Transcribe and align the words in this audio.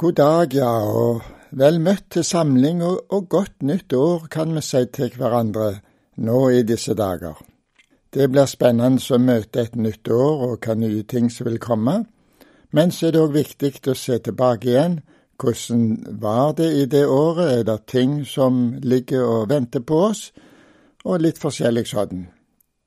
God 0.00 0.12
dag, 0.12 0.54
ja, 0.56 0.68
og 0.80 1.20
vel 1.60 1.76
møtt 1.84 2.06
til 2.14 2.24
samling 2.24 2.78
og, 2.80 3.02
og 3.12 3.26
godt 3.28 3.58
nytt 3.68 3.92
år, 3.92 4.22
kan 4.32 4.54
vi 4.56 4.62
si 4.64 4.80
til 4.96 5.10
hverandre 5.12 5.66
nå 6.24 6.38
i 6.56 6.62
disse 6.64 6.94
dager. 6.96 7.36
Det 8.08 8.30
blir 8.32 8.48
spennende 8.48 8.96
å 8.96 9.18
møte 9.20 9.60
et 9.60 9.76
nytt 9.76 10.08
år 10.08 10.46
og 10.46 10.64
hva 10.64 10.78
nye 10.80 11.04
ting 11.04 11.28
som 11.28 11.50
vil 11.50 11.60
komme, 11.60 11.98
men 12.72 12.96
så 12.96 13.10
er 13.10 13.12
det 13.12 13.22
òg 13.26 13.36
viktig 13.36 13.92
å 13.92 13.98
se 14.06 14.16
tilbake 14.24 14.72
igjen. 14.72 14.96
Hvordan 15.36 15.84
var 16.24 16.56
det 16.56 16.72
i 16.80 16.88
det 16.88 17.04
året? 17.04 17.52
Er 17.58 17.68
det 17.68 17.78
ting 17.92 18.22
som 18.24 18.78
ligger 18.80 19.28
og 19.28 19.48
venter 19.52 19.84
på 19.84 20.00
oss? 20.06 20.30
Og 21.04 21.20
litt 21.20 21.44
forskjellig 21.44 21.84
sånn. 21.92 22.24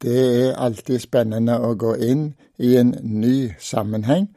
Det 0.02 0.18
er 0.48 0.58
alltid 0.58 1.06
spennende 1.06 1.62
å 1.62 1.76
gå 1.78 1.94
inn 1.94 2.32
i 2.58 2.74
en 2.82 2.96
ny 3.06 3.52
sammenheng, 3.62 4.32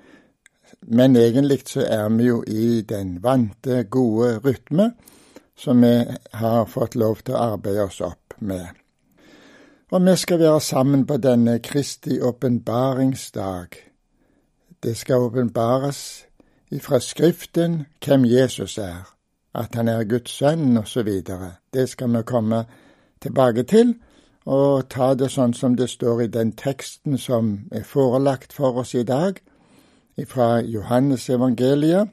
men 0.88 1.16
egentlig 1.16 1.62
så 1.66 1.80
er 1.80 2.08
vi 2.08 2.24
jo 2.24 2.42
i 2.46 2.80
den 2.82 3.18
vante, 3.22 3.82
gode 3.82 4.38
rytme 4.38 4.92
som 5.56 5.82
vi 5.82 6.04
har 6.32 6.66
fått 6.66 6.94
lov 6.94 7.22
til 7.24 7.34
å 7.34 7.44
arbeide 7.54 7.86
oss 7.88 8.00
opp 8.04 8.36
med. 8.38 8.66
Og 9.91 10.02
vi 10.06 10.16
skal 10.16 10.38
være 10.38 10.60
sammen 10.60 11.06
på 11.06 11.16
denne 11.16 11.58
Kristi 11.58 12.20
åpenbaringsdag. 12.20 13.77
Det 14.82 14.96
skal 14.96 15.28
åpenbares 15.28 16.27
ifra 16.70 17.00
Skriften 17.00 17.86
hvem 18.05 18.24
Jesus 18.24 18.78
er, 18.78 19.06
at 19.55 19.74
han 19.74 19.88
er 19.88 20.05
Guds 20.05 20.30
sønn, 20.30 20.77
osv. 20.77 21.08
Det 21.72 21.88
skal 21.88 22.12
vi 22.16 22.22
komme 22.27 22.64
tilbake 23.22 23.62
til 23.62 23.94
og 24.46 24.88
ta 24.91 25.14
det 25.18 25.32
sånn 25.34 25.55
som 25.55 25.74
det 25.74 25.88
står 25.91 26.22
i 26.22 26.30
den 26.30 26.52
teksten 26.55 27.18
som 27.18 27.66
er 27.74 27.82
forelagt 27.82 28.52
for 28.55 28.78
oss 28.82 28.94
i 28.94 29.02
dag, 29.02 29.41
fra 30.25 30.61
Johannes 30.61 31.29
evangeliet. 31.30 32.09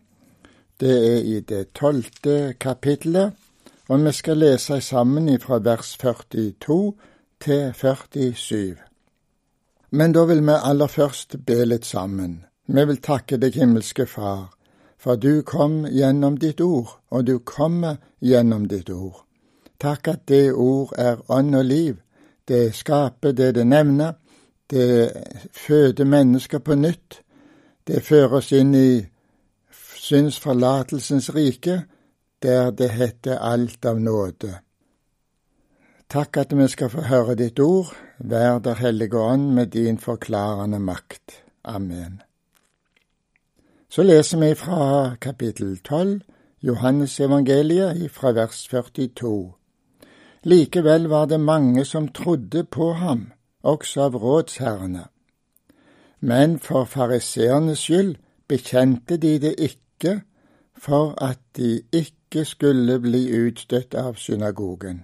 Det 0.79 1.15
er 1.15 1.19
i 1.23 1.39
det 1.39 1.73
tolvte 1.73 2.53
kapittelet, 2.59 3.31
og 3.89 4.05
vi 4.05 4.11
skal 4.11 4.37
lese 4.37 4.81
sammen 4.81 5.39
fra 5.39 5.57
vers 5.57 5.97
42 5.97 6.93
til 7.39 7.73
47. 7.73 8.75
Men 9.91 10.13
da 10.13 10.25
vil 10.25 10.41
vi 10.41 10.59
aller 10.63 10.87
først 10.87 11.45
be 11.45 11.65
litt 11.65 11.85
sammen. 11.85 12.45
Vi 12.67 12.85
vil 12.85 13.01
takke 13.01 13.37
deg, 13.37 13.53
himmelske 13.53 14.05
Far, 14.05 14.53
for 14.97 15.15
du 15.15 15.41
kom 15.41 15.85
gjennom 15.85 16.37
ditt 16.37 16.61
ord, 16.61 16.99
og 17.09 17.27
du 17.27 17.39
kommer 17.39 17.95
gjennom 18.21 18.67
ditt 18.67 18.89
ord. 18.89 19.25
Takk 19.79 20.07
at 20.07 20.27
det 20.27 20.53
ord 20.53 20.93
er 20.97 21.21
ånd 21.29 21.55
og 21.55 21.65
liv, 21.65 21.99
det 22.47 22.75
skaper 22.75 23.31
det 23.31 23.55
det 23.55 23.67
nevner. 23.67 24.13
Det 24.69 25.11
føder 25.51 26.05
mennesker 26.05 26.59
på 26.59 26.75
nytt. 26.75 27.21
Det 27.87 28.03
fører 28.03 28.37
oss 28.39 28.51
inn 28.51 28.75
i 28.75 29.05
syndsforlatelsens 29.99 31.33
rike, 31.35 31.83
der 32.43 32.71
det 32.71 32.91
heter 32.91 33.39
alt 33.39 33.85
av 33.85 33.99
nåde. 33.99 34.59
Takk 36.09 36.37
at 36.37 36.51
vi 36.57 36.67
skal 36.67 36.91
få 36.93 37.01
høre 37.09 37.35
ditt 37.35 37.59
ord. 37.59 37.93
Vær 38.19 38.59
der 38.59 38.75
Hellige 38.79 39.17
Ånd 39.17 39.53
med 39.53 39.71
din 39.73 39.97
forklarende 39.97 40.79
makt. 40.79 41.43
Amen. 41.63 42.21
Så 43.89 44.03
leser 44.03 44.39
vi 44.39 44.55
fra 44.55 45.15
kapittel 45.21 45.77
12, 45.79 46.21
Johannes 46.61 47.19
evangeliet, 47.19 48.11
fra 48.11 48.31
vers 48.31 48.67
42. 48.67 49.53
Likevel 50.43 51.07
var 51.09 51.25
det 51.25 51.39
mange 51.39 51.85
som 51.85 52.07
trodde 52.07 52.63
på 52.63 52.93
ham, 52.93 53.31
også 53.63 54.01
av 54.01 54.15
rådsherrene. 54.15 55.07
Men 56.25 56.59
for 56.59 56.85
fariseernes 56.85 57.79
skyld 57.79 58.15
bekjente 58.47 59.17
de 59.17 59.39
det 59.39 59.55
ikke, 59.57 60.21
for 60.77 61.23
at 61.23 61.39
de 61.57 61.81
ikke 61.91 62.45
skulle 62.45 62.99
bli 62.99 63.47
utstøtt 63.47 63.93
av 63.93 64.15
synagogen. 64.15 65.01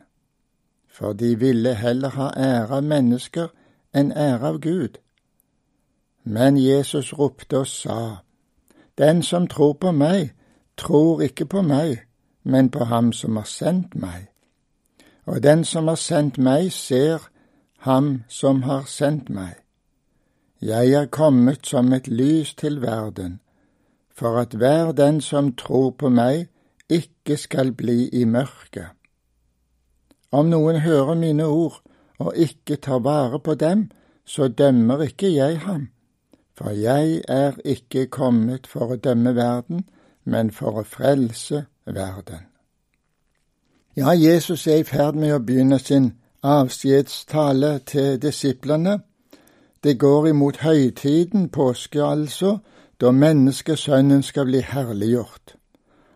For 0.88 1.14
de 1.14 1.40
ville 1.40 1.76
heller 1.76 2.10
ha 2.16 2.30
ære 2.38 2.80
av 2.80 2.84
mennesker 2.84 3.52
enn 3.94 4.14
ære 4.16 4.48
av 4.48 4.62
Gud. 4.64 4.96
Men 6.24 6.58
Jesus 6.58 7.12
ropte 7.14 7.58
og 7.58 7.68
sa, 7.68 8.24
Den 8.98 9.24
som 9.24 9.48
tror 9.48 9.74
på 9.74 9.92
meg, 9.92 10.32
tror 10.78 11.22
ikke 11.22 11.46
på 11.46 11.62
meg, 11.62 11.98
men 12.44 12.72
på 12.72 12.84
ham 12.84 13.12
som 13.14 13.36
har 13.36 13.48
sendt 13.48 13.96
meg. 13.96 14.30
Og 15.26 15.44
den 15.44 15.66
som 15.66 15.88
har 15.88 16.00
sendt 16.00 16.38
meg, 16.38 16.72
ser 16.72 17.28
ham 17.78 18.24
som 18.28 18.64
har 18.64 18.88
sendt 18.88 19.30
meg. 19.30 19.60
Jeg 20.62 20.92
er 20.92 21.06
kommet 21.06 21.68
som 21.68 21.94
et 21.94 22.08
lys 22.08 22.54
til 22.56 22.82
verden, 22.82 23.40
for 24.12 24.38
at 24.38 24.54
hver 24.54 24.92
den 24.92 25.22
som 25.22 25.56
tror 25.56 25.90
på 25.90 26.10
meg, 26.10 26.50
ikke 26.90 27.38
skal 27.38 27.72
bli 27.72 28.10
i 28.10 28.26
mørket. 28.26 28.90
Om 30.32 30.46
noen 30.46 30.82
hører 30.82 31.16
mine 31.16 31.46
ord 31.46 31.82
og 32.20 32.36
ikke 32.36 32.76
tar 32.76 33.00
vare 33.00 33.40
på 33.40 33.56
dem, 33.56 33.90
så 34.26 34.48
dømmer 34.48 35.02
ikke 35.02 35.34
jeg 35.34 35.60
ham, 35.60 35.88
for 36.58 36.70
jeg 36.70 37.22
er 37.28 37.56
ikke 37.66 38.06
kommet 38.06 38.68
for 38.68 38.94
å 38.94 39.00
dømme 39.00 39.36
verden, 39.36 39.86
men 40.24 40.52
for 40.52 40.82
å 40.82 40.84
frelse 40.84 41.66
verden. 41.86 42.46
Ja, 43.98 44.12
Jesus 44.12 44.68
er 44.68 44.84
i 44.84 44.84
ferd 44.84 45.16
med 45.16 45.34
å 45.34 45.40
begynne 45.40 45.80
sin 45.80 46.12
avskjedstale 46.44 47.80
til 47.90 48.20
disiplene. 48.22 49.00
Det 49.84 50.00
går 50.00 50.28
imot 50.28 50.58
høytiden, 50.58 51.50
påske 51.50 52.04
altså, 52.04 52.58
da 53.02 53.12
menneskesønnen 53.12 54.24
skal 54.24 54.46
bli 54.46 54.62
herliggjort. 54.62 55.56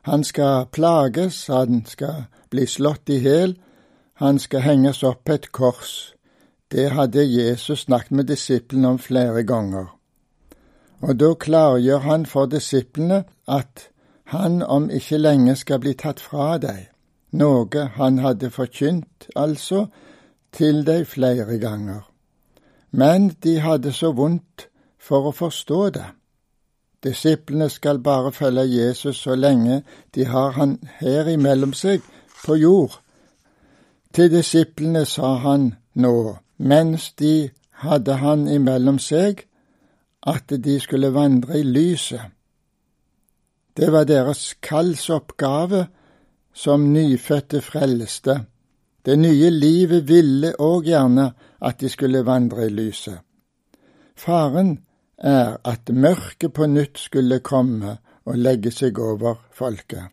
Han 0.03 0.24
skal 0.24 0.66
plages, 0.72 1.47
han 1.47 1.85
skal 1.85 2.25
bli 2.51 2.66
slått 2.68 3.09
i 3.09 3.19
hæl, 3.24 3.57
han 4.19 4.40
skal 4.40 4.62
henges 4.62 5.03
opp 5.03 5.24
på 5.25 5.34
et 5.34 5.51
kors. 5.51 6.13
Det 6.72 6.90
hadde 6.91 7.24
Jesus 7.24 7.85
snakket 7.88 8.12
med 8.12 8.24
disiplene 8.24 8.88
om 8.88 9.00
flere 9.00 9.44
ganger. 9.44 9.85
Og 11.01 11.19
da 11.19 11.34
klargjør 11.34 12.00
han 12.00 12.25
for 12.25 12.45
disiplene 12.45 13.24
at 13.47 13.90
han 14.35 14.63
om 14.63 14.90
ikke 14.90 15.18
lenge 15.18 15.56
skal 15.56 15.80
bli 15.80 15.94
tatt 15.94 16.19
fra 16.19 16.57
deg 16.57 16.90
noe 17.34 17.88
han 17.97 18.19
hadde 18.22 18.50
forkynt, 18.53 19.30
altså, 19.35 19.88
til 20.53 20.84
deg 20.85 21.07
flere 21.09 21.57
ganger. 21.62 22.03
Men 22.94 23.31
de 23.44 23.58
hadde 23.59 23.92
så 23.94 24.12
vondt 24.14 24.68
for 25.02 25.30
å 25.30 25.34
forstå 25.34 25.80
det. 25.98 26.09
Disiplene 27.04 27.68
skal 27.70 28.00
bare 28.00 28.31
følge 28.31 28.64
Jesus 28.70 29.24
så 29.26 29.36
lenge 29.36 29.81
de 30.16 30.28
har 30.30 30.54
han 30.56 30.78
her 31.02 31.28
imellom 31.28 31.74
seg 31.74 32.06
på 32.46 32.56
jord. 32.62 33.00
Til 34.14 34.30
disiplene 34.31 35.04
sa 35.09 35.34
han 35.42 35.74
nå, 35.98 36.38
mens 36.58 37.09
de 37.20 37.50
hadde 37.84 38.20
han 38.22 38.46
imellom 38.48 39.02
seg, 39.02 39.42
at 40.24 40.54
de 40.54 40.78
skulle 40.80 41.12
vandre 41.12 41.60
i 41.60 41.66
lyset. 41.68 42.30
Det 43.74 43.90
var 43.92 44.06
deres 44.06 44.54
kallsoppgave 44.62 45.88
som 46.54 46.94
nyfødte 46.94 47.62
frelste. 47.62 48.44
Det 49.06 49.19
nye 49.19 49.50
livet 49.50 50.08
ville 50.08 50.53
òg 50.59 50.88
gjerne 50.88 51.31
at 51.62 51.80
de 51.80 51.90
skulle 51.90 52.25
vandre 52.25 52.68
i 52.68 52.69
lyset. 52.72 53.19
Faren 54.16 54.78
er 55.18 55.58
at 55.66 55.90
mørket 55.90 56.53
på 56.53 56.68
nytt 56.68 57.00
skulle 57.00 57.40
komme 57.40 57.97
og 58.25 58.38
legge 58.38 58.72
seg 58.72 59.00
over 59.00 59.36
folket. 59.52 60.12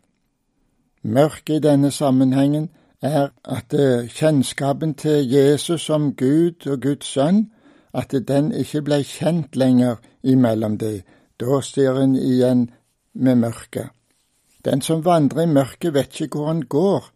Mørket 1.03 1.55
i 1.55 1.63
denne 1.63 1.91
sammenhengen 1.91 2.69
er 3.01 3.31
at 3.43 3.73
eh, 3.73 4.09
kjennskapen 4.09 4.93
til 4.93 5.31
Jesus 5.31 5.81
som 5.81 6.11
Gud 6.15 6.67
og 6.67 6.81
Guds 6.81 7.05
sønn, 7.05 7.47
at 7.93 8.13
den 8.27 8.51
ikke 8.51 8.81
ble 8.81 9.01
kjent 9.03 9.55
lenger 9.55 9.95
imellom 10.23 10.77
dem. 10.77 11.01
Da 11.39 11.61
står 11.61 12.03
en 12.03 12.15
igjen 12.15 12.69
med 13.13 13.35
mørket. 13.35 13.89
Den 14.65 14.81
som 14.81 15.05
vandrer 15.05 15.43
i 15.43 15.53
mørket, 15.53 15.93
vet 15.93 16.21
ikke 16.21 16.37
hvor 16.37 16.47
han 16.47 16.61
går. 16.61 17.09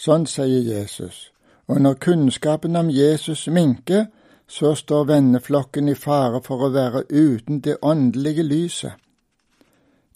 Sånn 0.00 0.24
sier 0.26 0.62
Jesus. 0.64 1.28
Og 1.68 1.80
når 1.84 1.98
kunnskapen 2.00 2.76
om 2.76 2.88
Jesus 2.90 3.46
minker, 3.52 4.06
så 4.48 4.72
står 4.74 5.04
venneflokken 5.10 5.90
i 5.92 5.94
fare 5.94 6.40
for 6.42 6.64
å 6.64 6.70
være 6.74 7.04
uten 7.10 7.60
det 7.60 7.76
åndelige 7.82 8.42
lyset, 8.42 8.96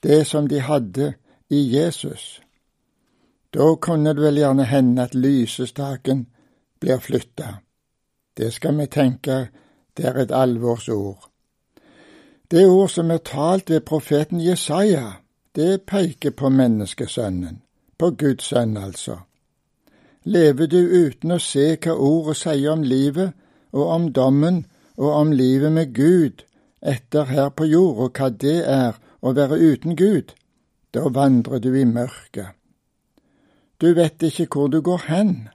det 0.02 0.24
som 0.26 0.48
de 0.48 0.62
hadde 0.64 1.12
i 1.52 1.60
Jesus. 1.76 2.40
Da 3.54 3.68
kunne 3.76 4.14
det 4.16 4.24
vel 4.24 4.40
gjerne 4.40 4.64
hende 4.66 5.04
at 5.04 5.14
lysestaken 5.14 6.24
blir 6.80 6.98
flytta. 6.98 7.60
Det 8.36 8.50
skal 8.52 8.80
vi 8.80 8.88
tenke, 8.90 9.36
det 9.96 10.08
er 10.08 10.18
et 10.24 10.34
alvorsord. 10.34 11.28
Det 12.50 12.64
ord 12.66 12.90
som 12.90 13.10
er 13.10 13.22
talt 13.22 13.70
ved 13.70 13.84
profeten 13.86 14.40
Jesaja, 14.40 15.20
det 15.54 15.84
peker 15.86 16.34
på 16.34 16.48
menneskesønnen, 16.50 17.62
på 17.98 18.10
Guds 18.10 18.50
sønn 18.50 18.76
altså. 18.76 19.20
Lever 20.24 20.66
du 20.66 20.80
uten 20.80 21.34
å 21.34 21.38
se 21.38 21.74
hva 21.76 21.94
ordet 22.00 22.38
sier 22.40 22.72
om 22.72 22.82
livet 22.82 23.34
og 23.76 23.90
om 23.96 24.10
dommen 24.16 24.64
og 24.96 25.10
om 25.10 25.32
livet 25.32 25.72
med 25.72 25.92
Gud 25.94 26.44
etter 26.84 27.28
her 27.28 27.50
på 27.50 27.66
jord, 27.68 27.96
og 27.96 28.18
hva 28.18 28.30
det 28.30 28.60
er 28.68 28.96
å 29.20 29.32
være 29.36 29.58
uten 29.60 29.96
Gud, 29.96 30.34
da 30.92 31.08
vandrer 31.08 31.60
du 31.64 31.72
i 31.76 31.84
mørket. 31.88 32.52
Du 33.80 33.92
vet 33.96 34.22
ikke 34.22 34.46
hvor 34.52 34.68
du 34.68 34.80
går 34.84 35.06
hen. 35.08 35.48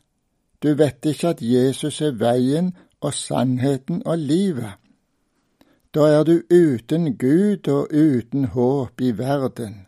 Du 0.62 0.74
vet 0.76 1.06
ikke 1.06 1.34
at 1.34 1.42
Jesus 1.42 2.02
er 2.02 2.18
veien 2.20 2.74
og 3.02 3.14
sannheten 3.14 4.02
og 4.06 4.18
livet. 4.18 4.76
Da 5.96 6.10
er 6.20 6.24
du 6.28 6.42
uten 6.52 7.16
Gud 7.18 7.68
og 7.68 7.94
uten 7.94 8.50
håp 8.54 9.02
i 9.02 9.14
verden. 9.18 9.86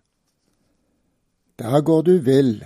Da 1.60 1.82
går 1.82 2.02
du 2.02 2.16
vill, 2.26 2.64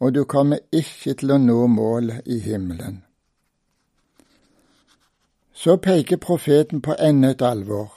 og 0.00 0.14
du 0.14 0.24
kommer 0.24 0.58
ikke 0.72 1.14
til 1.14 1.32
å 1.34 1.38
nå 1.38 1.66
målet 1.66 2.26
i 2.26 2.38
himmelen. 2.40 3.02
Så 5.52 5.76
peker 5.76 6.16
profeten 6.16 6.80
på 6.80 6.96
enda 6.98 7.34
et 7.34 7.42
alvor. 7.44 7.92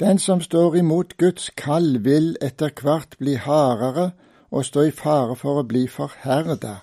Den 0.00 0.18
som 0.18 0.40
står 0.40 0.76
imot 0.76 1.16
Guds 1.16 1.50
kall, 1.56 1.98
vil 2.02 2.36
etter 2.42 2.74
hvert 2.82 3.14
bli 3.18 3.34
hardere 3.34 4.10
og 4.50 4.64
stå 4.64 4.88
i 4.88 4.90
fare 4.90 5.36
for 5.36 5.60
å 5.60 5.66
bli 5.66 5.86
forherda. 5.90 6.80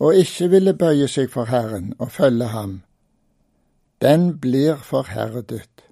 Og 0.00 0.16
ikke 0.16 0.48
ville 0.52 0.76
bøye 0.76 1.08
seg 1.08 1.30
for 1.32 1.48
Herren 1.52 1.94
og 1.98 2.12
følge 2.12 2.48
ham, 2.52 2.80
den 4.00 4.38
blir 4.40 4.76
forherdet. 4.76 5.84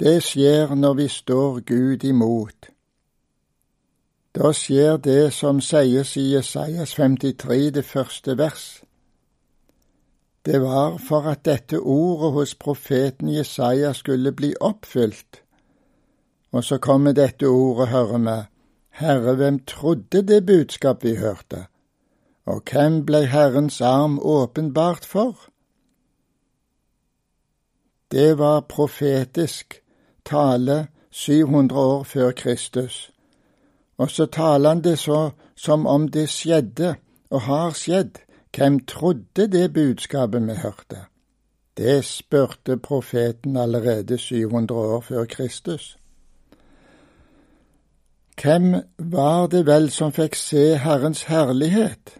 Det 0.00 0.20
skjer 0.22 0.74
når 0.74 0.94
vi 0.94 1.08
står 1.08 1.60
Gud 1.60 2.04
imot. 2.04 2.68
Da 4.38 4.52
skjer 4.54 5.00
det 5.02 5.32
som 5.34 5.58
sies 5.58 6.12
i 6.16 6.28
Jesajas 6.36 6.92
53, 6.94 7.70
det 7.74 7.82
første 7.84 8.36
vers. 8.38 8.66
Det 10.46 10.60
var 10.62 11.00
for 11.02 11.26
at 11.26 11.42
dette 11.44 11.80
ordet 11.80 12.30
hos 12.32 12.54
profeten 12.54 13.32
Jesaja 13.34 13.90
skulle 13.92 14.32
bli 14.32 14.52
oppfylt. 14.60 15.42
Og 16.52 16.64
så 16.64 16.78
kommer 16.78 17.12
dette 17.12 17.50
ordet, 17.50 17.88
hører 17.88 18.18
vi, 18.18 18.36
Herre, 18.90 19.34
hvem 19.34 19.58
trodde 19.66 20.22
det 20.22 20.46
budskap 20.46 21.04
vi 21.04 21.16
hørte? 21.16 21.66
Og 22.46 22.62
hvem 22.70 23.02
ble 23.06 23.26
Herrens 23.26 23.80
arm 23.80 24.20
åpenbart 24.22 25.04
for? 25.04 25.34
Det 28.10 28.38
var 28.38 28.60
profetisk 28.60 29.82
tale 30.24 30.86
700 31.10 31.80
år 31.80 32.02
før 32.04 32.30
Kristus, 32.30 33.10
og 33.98 34.10
så 34.10 34.26
taler 34.26 34.68
han 34.68 34.82
det 34.84 34.98
så 34.98 35.30
som 35.56 35.86
om 35.86 36.08
det 36.08 36.28
skjedde 36.30 36.94
og 37.30 37.40
har 37.40 37.74
skjedd 37.76 38.22
hvem 38.56 38.80
trodde 38.86 39.46
det 39.46 39.72
budskapet 39.72 40.46
vi 40.46 40.54
hørte? 40.62 41.04
Det 41.76 42.04
spurte 42.04 42.76
profeten 42.76 43.56
allerede 43.56 44.18
700 44.18 44.80
år 44.80 45.00
før 45.00 45.24
Kristus. 45.24 45.98
Hvem 48.42 48.74
var 48.98 49.46
det 49.46 49.66
vel 49.66 49.90
som 49.90 50.12
fikk 50.12 50.34
se 50.34 50.76
Herrens 50.78 51.22
herlighet, 51.22 52.18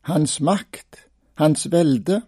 Hans 0.00 0.40
makt, 0.40 1.06
Hans 1.34 1.70
velde? 1.72 2.22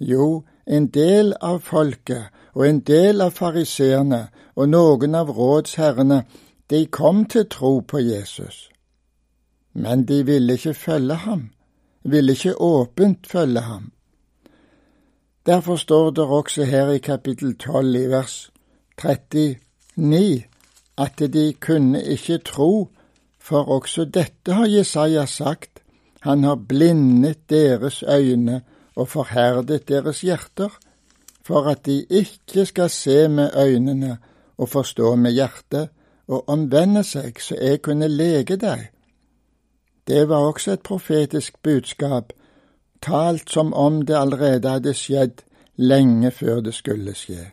Jo, 0.00 0.44
en 0.66 0.86
del 0.86 1.34
av 1.40 1.58
folket 1.60 2.30
og 2.54 2.68
en 2.68 2.80
del 2.80 3.20
av 3.20 3.30
fariseerne 3.30 4.28
og 4.54 4.68
noen 4.68 5.14
av 5.14 5.30
rådsherrene, 5.30 6.22
de 6.72 6.86
kom 6.86 7.26
til 7.28 7.48
tro 7.52 7.80
på 7.80 8.00
Jesus. 8.00 8.70
Men 9.72 10.08
de 10.08 10.24
ville 10.26 10.56
ikke 10.56 10.74
følge 10.74 11.14
ham 11.14 11.50
ville 12.04 12.32
ikke 12.32 12.60
åpent 12.60 13.26
følge 13.26 13.60
ham. 13.60 13.92
Derfor 15.46 15.76
står 15.76 16.10
det 16.10 16.24
også 16.24 16.64
her 16.64 16.90
i 16.90 16.98
kapittel 16.98 17.56
12 17.58 17.94
i 17.94 18.06
vers 18.06 18.50
39 19.96 20.42
at 20.98 21.18
de 21.18 21.52
kunne 21.60 22.02
ikke 22.04 22.38
tro, 22.38 22.88
for 23.38 23.64
også 23.64 24.04
dette 24.04 24.52
har 24.52 24.66
Jesaja 24.66 25.24
sagt, 25.26 25.82
han 26.20 26.44
har 26.44 26.54
blindet 26.54 27.50
deres 27.50 28.04
øyne 28.08 28.62
og 28.96 29.08
forherdet 29.08 29.88
deres 29.88 30.20
hjerter, 30.20 30.68
for 31.44 31.62
at 31.62 31.86
de 31.86 32.04
ikke 32.10 32.66
skal 32.66 32.90
se 32.90 33.28
med 33.28 33.50
øynene 33.56 34.18
og 34.58 34.68
forstå 34.68 35.14
med 35.14 35.32
hjertet 35.32 35.88
og 36.28 36.48
omvende 36.48 37.04
seg, 37.04 37.40
så 37.40 37.56
jeg 37.60 37.82
kunne 37.82 38.08
lege 38.08 38.56
deg. 38.56 38.90
Det 40.06 40.28
var 40.28 40.36
også 40.36 40.72
et 40.72 40.82
profetisk 40.82 41.62
budskap, 41.62 42.32
talt 43.02 43.50
som 43.50 43.72
om 43.74 44.02
det 44.02 44.16
allerede 44.16 44.68
hadde 44.68 44.94
skjedd 44.94 45.42
lenge 45.76 46.30
før 46.30 46.60
det 46.60 46.74
skulle 46.74 47.14
skje. 47.14 47.52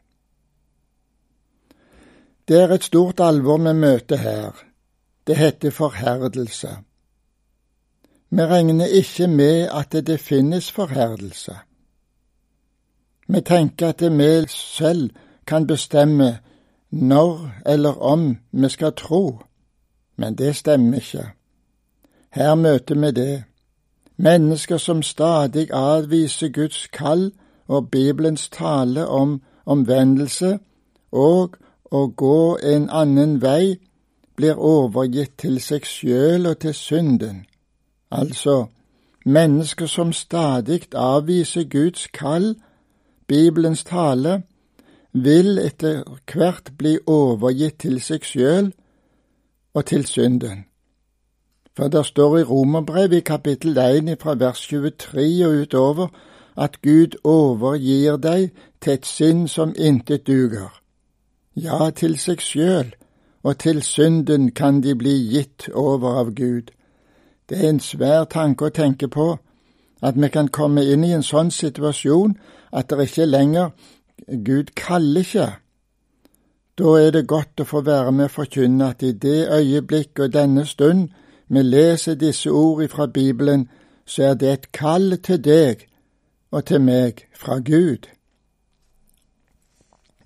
Det 2.48 2.58
er 2.58 2.74
et 2.74 2.84
stort 2.84 3.20
alvor 3.20 3.58
vi 3.58 3.74
møter 3.74 4.18
her. 4.18 4.52
Det 5.28 5.38
heter 5.38 5.72
forherdelse. 5.72 6.70
Vi 8.30 8.42
regner 8.42 8.86
ikke 8.86 9.28
med 9.28 9.70
at 9.74 9.92
det 10.08 10.20
finnes 10.20 10.72
forherdelse. 10.72 11.56
Vi 13.28 13.42
tenker 13.42 13.88
at 13.88 14.02
vi 14.02 14.46
selv 14.48 15.10
kan 15.48 15.68
bestemme 15.68 16.40
når 16.92 17.52
eller 17.66 18.02
om 18.02 18.38
vi 18.52 18.70
skal 18.70 18.94
tro, 18.94 19.40
men 20.16 20.36
det 20.36 20.56
stemmer 20.56 20.98
ikke. 20.98 21.30
Her 22.30 22.56
møter 22.56 22.96
vi 22.96 23.12
det. 23.12 23.44
Mennesker 24.18 24.78
som 24.78 25.02
stadig 25.02 25.72
avviser 25.74 26.50
Guds 26.50 26.88
kall 26.88 27.32
og 27.68 27.92
Bibelens 27.92 28.50
tale 28.50 29.08
om 29.08 29.42
omvendelse 29.66 30.60
og 31.12 31.58
å 31.92 32.08
gå 32.08 32.58
en 32.58 32.90
annen 32.90 33.40
vei, 33.42 33.80
blir 34.36 34.56
overgitt 34.56 35.38
til 35.38 35.60
seg 35.62 35.86
sjøl 35.86 36.48
og 36.48 36.60
til 36.64 36.74
synden. 36.74 37.46
Altså, 38.12 38.70
mennesker 39.26 39.86
som 39.86 40.14
stadig 40.14 40.94
avviser 40.96 41.64
Guds 41.64 42.08
kall, 42.14 42.56
Bibelens 43.28 43.84
tale, 43.84 44.42
vil 45.14 45.58
etter 45.58 46.04
hvert 46.32 46.74
bli 46.78 46.98
overgitt 47.08 47.80
til 47.86 48.00
seg 48.02 48.26
sjøl 48.26 48.72
og 49.74 49.86
til 49.86 50.06
synden. 50.06 50.66
For 51.76 51.88
det 51.88 52.06
står 52.06 52.38
i 52.38 52.44
Romerbrevet 52.44 53.18
i 53.18 53.26
kapittel 53.26 53.78
1 53.78 54.18
fra 54.22 54.36
vers 54.36 54.62
23 54.68 55.46
og 55.48 55.62
utover 55.62 56.08
at 56.58 56.82
Gud 56.82 57.16
overgir 57.24 58.18
deg 58.18 58.50
til 58.82 58.94
et 58.94 59.06
sinn 59.06 59.48
som 59.48 59.74
intet 59.78 60.28
duger. 60.28 60.74
Ja, 61.56 61.90
til 61.90 62.18
seg 62.20 62.42
sjøl, 62.44 62.94
og 63.44 63.58
til 63.58 63.82
synden 63.82 64.52
kan 64.52 64.82
de 64.82 64.96
bli 64.96 65.16
gitt 65.32 65.70
over 65.74 66.20
av 66.20 66.34
Gud. 66.36 66.72
Det 67.50 67.64
er 67.64 67.70
en 67.70 67.80
svær 67.80 68.24
tanke 68.24 68.68
å 68.68 68.76
tenke 68.76 69.08
på, 69.08 69.38
at 70.02 70.16
vi 70.16 70.28
kan 70.30 70.48
komme 70.48 70.84
inn 70.84 71.04
i 71.04 71.14
en 71.16 71.24
sånn 71.24 71.52
situasjon 71.52 72.36
at 72.72 72.90
det 72.90 73.08
ikke 73.08 73.26
lenger 73.26 73.72
Gud 74.28 74.76
kaller 74.76 75.20
ikke. 75.20 75.48
Da 76.78 76.84
er 76.84 77.12
det 77.12 77.28
godt 77.28 77.60
å 77.60 77.68
få 77.68 77.82
være 77.82 78.12
med 78.12 78.30
og 78.30 78.32
forkynne 78.32 78.90
at 78.94 79.04
i 79.04 79.12
det 79.12 79.48
øyeblikk 79.52 80.20
og 80.20 80.34
denne 80.34 80.66
stund 80.66 81.10
vi 81.50 81.62
leser 81.62 82.16
disse 82.16 82.50
ord 82.50 82.88
fra 82.88 83.08
Bibelen, 83.08 83.70
så 84.06 84.24
er 84.24 84.34
det 84.34 84.52
et 84.54 84.72
kall 84.72 85.18
til 85.18 85.44
deg 85.44 85.88
og 86.52 86.66
til 86.66 86.82
meg 86.82 87.26
fra 87.36 87.60
Gud. 87.60 88.08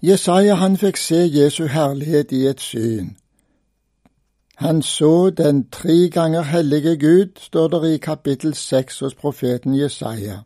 Jesaja 0.04 0.56
han 0.60 0.78
fikk 0.78 0.98
se 1.00 1.24
Jesu 1.32 1.66
herlighet 1.72 2.32
i 2.32 2.46
et 2.48 2.62
syn. 2.62 3.16
Han 4.56 4.82
så 4.82 5.30
den 5.30 5.70
tre 5.70 6.10
ganger 6.10 6.42
hellige 6.42 6.98
Gud, 7.00 7.40
står 7.40 7.68
det 7.68 7.94
i 7.94 7.98
kapittel 7.98 8.54
seks 8.54 9.00
hos 9.00 9.16
profeten 9.16 9.76
Jesaja. 9.76 10.44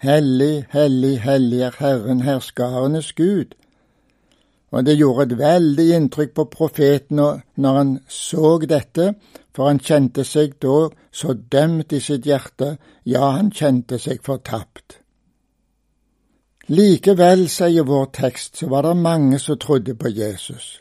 Hellig, 0.00 0.64
hellig, 0.70 1.20
hellig 1.20 1.60
er 1.60 1.74
Herren 1.78 2.22
herskarenes 2.24 3.12
Gud. 3.12 3.52
Og 4.70 4.86
det 4.86 4.94
gjorde 4.96 5.26
et 5.26 5.38
veldig 5.38 5.84
inntrykk 5.96 6.32
på 6.38 6.44
profeten 6.54 7.20
når 7.20 7.76
han 7.76 7.90
så 8.08 8.54
dette, 8.64 9.10
for 9.52 9.68
han 9.68 9.82
kjente 9.84 10.24
seg 10.24 10.56
da 10.64 10.88
så 11.12 11.34
dømt 11.52 11.92
i 11.92 12.00
sitt 12.00 12.24
hjerte, 12.24 12.78
ja, 13.04 13.30
han 13.36 13.52
kjente 13.52 13.98
seg 13.98 14.24
fortapt. 14.24 14.96
Likevel, 16.70 17.48
sier 17.52 17.84
vår 17.84 18.08
tekst, 18.16 18.56
så 18.56 18.70
var 18.72 18.88
det 18.88 18.96
mange 18.96 19.38
som 19.38 19.58
trodde 19.58 19.98
på 20.00 20.08
Jesus, 20.08 20.80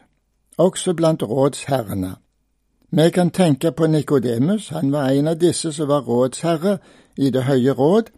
også 0.58 0.94
blant 0.94 1.28
rådsherrene. 1.28 2.16
Vi 2.90 3.12
kan 3.12 3.36
tenke 3.36 3.72
på 3.72 3.88
Nikodemus, 3.88 4.70
han 4.70 4.92
var 4.92 5.12
en 5.12 5.28
av 5.28 5.40
disse 5.44 5.74
som 5.74 5.92
var 5.92 6.08
rådsherre 6.08 6.78
i 7.18 7.30
Det 7.30 7.44
høye 7.44 7.74
råd, 7.74 8.14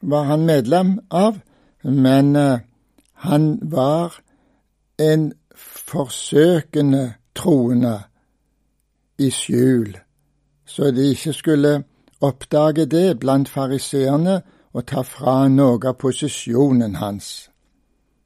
var 0.00 0.22
han 0.22 0.46
medlem 0.46 0.98
av, 1.10 1.38
men 1.82 2.36
uh, 2.36 2.58
han 3.12 3.58
var 3.62 4.14
en 4.98 5.32
forsøkende 5.56 7.12
troende 7.34 7.98
i 9.18 9.30
skjul, 9.30 9.98
så 10.66 10.90
de 10.90 11.10
ikke 11.10 11.32
skulle 11.32 11.82
oppdage 12.20 12.86
det 12.86 13.18
blant 13.20 13.48
fariseerne 13.48 14.40
og 14.72 14.86
ta 14.86 15.02
fra 15.02 15.48
noe 15.48 15.80
av 15.88 15.96
posisjonen 15.98 16.96
hans. 17.00 17.50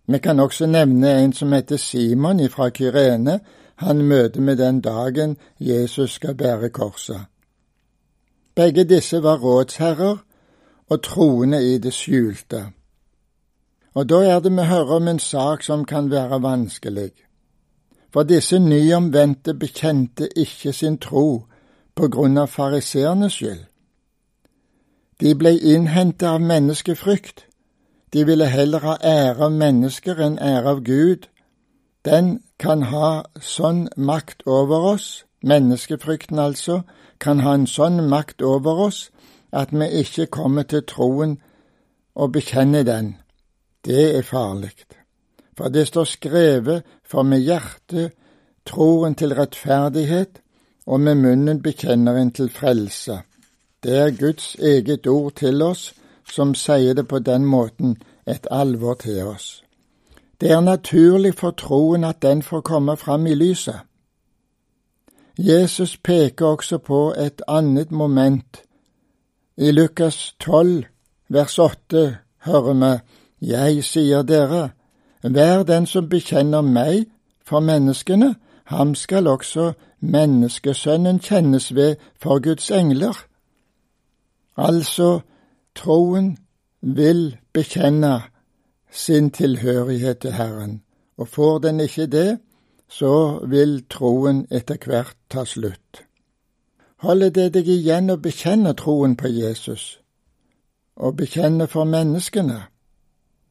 Vi 0.07 0.19
kan 0.19 0.41
også 0.41 0.67
nevne 0.67 1.11
en 1.23 1.33
som 1.33 1.53
heter 1.53 1.77
Simon 1.77 2.49
fra 2.51 2.71
Kyrene. 2.71 3.41
han 3.77 4.03
møter 4.03 4.41
med 4.41 4.57
den 4.57 4.81
dagen 4.81 5.37
Jesus 5.59 6.11
skal 6.11 6.35
bære 6.35 6.69
korset. 6.69 7.21
Begge 8.55 8.85
disse 8.85 9.23
var 9.23 9.39
rådsherrer 9.39 10.17
og 10.89 11.03
troende 11.03 11.75
i 11.75 11.79
det 11.79 11.93
skjulte. 11.93 12.67
Og 13.95 14.09
da 14.09 14.21
er 14.27 14.41
det 14.41 14.53
vi 14.53 14.63
hører 14.63 14.97
om 14.97 15.09
en 15.09 15.19
sak 15.19 15.63
som 15.63 15.85
kan 15.85 16.11
være 16.11 16.43
vanskelig. 16.43 17.13
For 18.13 18.23
disse 18.23 18.59
nyomvendte 18.59 19.55
bekjente 19.55 20.29
ikke 20.39 20.73
sin 20.73 20.99
tro 20.99 21.47
på 21.95 22.09
grunn 22.09 22.39
av 22.39 22.47
fariseernes 22.47 23.33
skyld. 23.39 23.65
De 25.21 25.35
ble 25.35 25.55
innhentet 25.59 26.27
av 26.29 26.41
menneskefrykt. 26.43 27.47
De 28.13 28.27
ville 28.27 28.47
heller 28.47 28.83
ha 28.83 28.97
ære 29.03 29.47
av 29.47 29.53
mennesker 29.53 30.19
enn 30.23 30.39
ære 30.39 30.75
av 30.77 30.83
Gud. 30.87 31.29
Den 32.05 32.41
kan 32.59 32.83
ha 32.91 33.25
sånn 33.41 33.89
makt 33.97 34.43
over 34.47 34.91
oss, 34.95 35.25
menneskefrykten 35.43 36.39
altså, 36.39 36.83
kan 37.19 37.41
ha 37.41 37.55
en 37.55 37.67
sånn 37.67 38.03
makt 38.11 38.43
over 38.43 38.87
oss 38.89 39.09
at 39.55 39.73
vi 39.73 39.89
ikke 40.01 40.27
kommer 40.27 40.63
til 40.63 40.83
troen 40.87 41.39
og 42.15 42.33
bekjenner 42.33 42.83
den. 42.83 43.17
Det 43.85 44.17
er 44.19 44.23
farlig. 44.23 44.73
For 45.57 45.69
det 45.69 45.87
står 45.87 46.05
skrevet, 46.05 46.83
for 47.05 47.23
med 47.23 47.41
hjertet 47.41 48.13
tror 48.67 49.07
en 49.07 49.15
til 49.15 49.35
rettferdighet, 49.35 50.41
og 50.87 51.01
med 51.01 51.15
munnen 51.15 51.63
bekjenner 51.63 52.17
en 52.17 52.33
til 52.33 52.51
frelse. 52.51 53.21
Det 53.83 53.97
er 53.99 54.17
Guds 54.19 54.55
eget 54.55 55.07
ord 55.07 55.33
til 55.33 55.63
oss, 55.63 55.95
som 56.33 56.55
sier 56.55 56.95
det 56.95 57.09
på 57.09 57.19
den 57.19 57.45
måten, 57.45 57.97
et 58.27 58.47
alvor 58.51 58.95
til 58.95 59.23
oss. 59.27 59.65
Det 60.41 60.51
er 60.51 60.61
naturlig 60.61 61.35
for 61.35 61.51
troen 61.51 62.05
at 62.05 62.23
den 62.23 62.43
får 62.43 62.61
komme 62.61 62.97
fram 62.97 63.27
i 63.27 63.35
lyset. 63.35 63.81
Jesus 65.39 65.97
peker 65.97 66.47
også 66.47 66.79
på 66.79 67.15
et 67.19 67.43
annet 67.49 67.91
moment. 67.91 68.63
I 69.57 69.71
Lukas 69.71 70.35
12, 70.41 70.85
vers 71.29 71.59
8, 71.59 72.17
hører 72.39 72.75
vi 72.75 73.51
Jeg 73.51 73.85
sier 73.85 74.23
dere, 74.23 74.71
hver 75.23 75.63
den 75.63 75.87
som 75.87 76.09
bekjenner 76.11 76.63
meg 76.67 77.05
for 77.47 77.63
menneskene, 77.63 78.35
ham 78.65 78.95
skal 78.99 79.29
også 79.31 79.73
menneskesønnen 80.01 81.21
kjennes 81.23 81.75
ved 81.75 82.03
for 82.19 82.43
Guds 82.43 82.71
engler. 82.71 83.15
Altså, 84.57 85.21
troen 85.75 86.37
vil 86.81 87.37
bekjenne 87.53 88.23
sin 88.91 89.31
tilhørighet 89.31 90.19
til 90.19 90.33
Herren, 90.33 90.83
og 91.17 91.29
får 91.29 91.59
den 91.59 91.81
ikke 91.81 92.07
det, 92.07 92.39
så 92.89 93.39
vil 93.47 93.85
troen 93.87 94.47
etter 94.51 94.83
hvert 94.83 95.15
ta 95.31 95.45
slutt. 95.45 96.03
Holder 97.05 97.31
det 97.37 97.51
deg 97.53 97.67
igjen 97.69 98.09
å 98.09 98.17
bekjenne 98.17 98.71
troen 98.81 99.13
på 99.21 99.29
Jesus, 99.29 99.99
og 100.97 101.19
bekjenne 101.19 101.67
for 101.69 101.85
menneskene, 101.85 102.63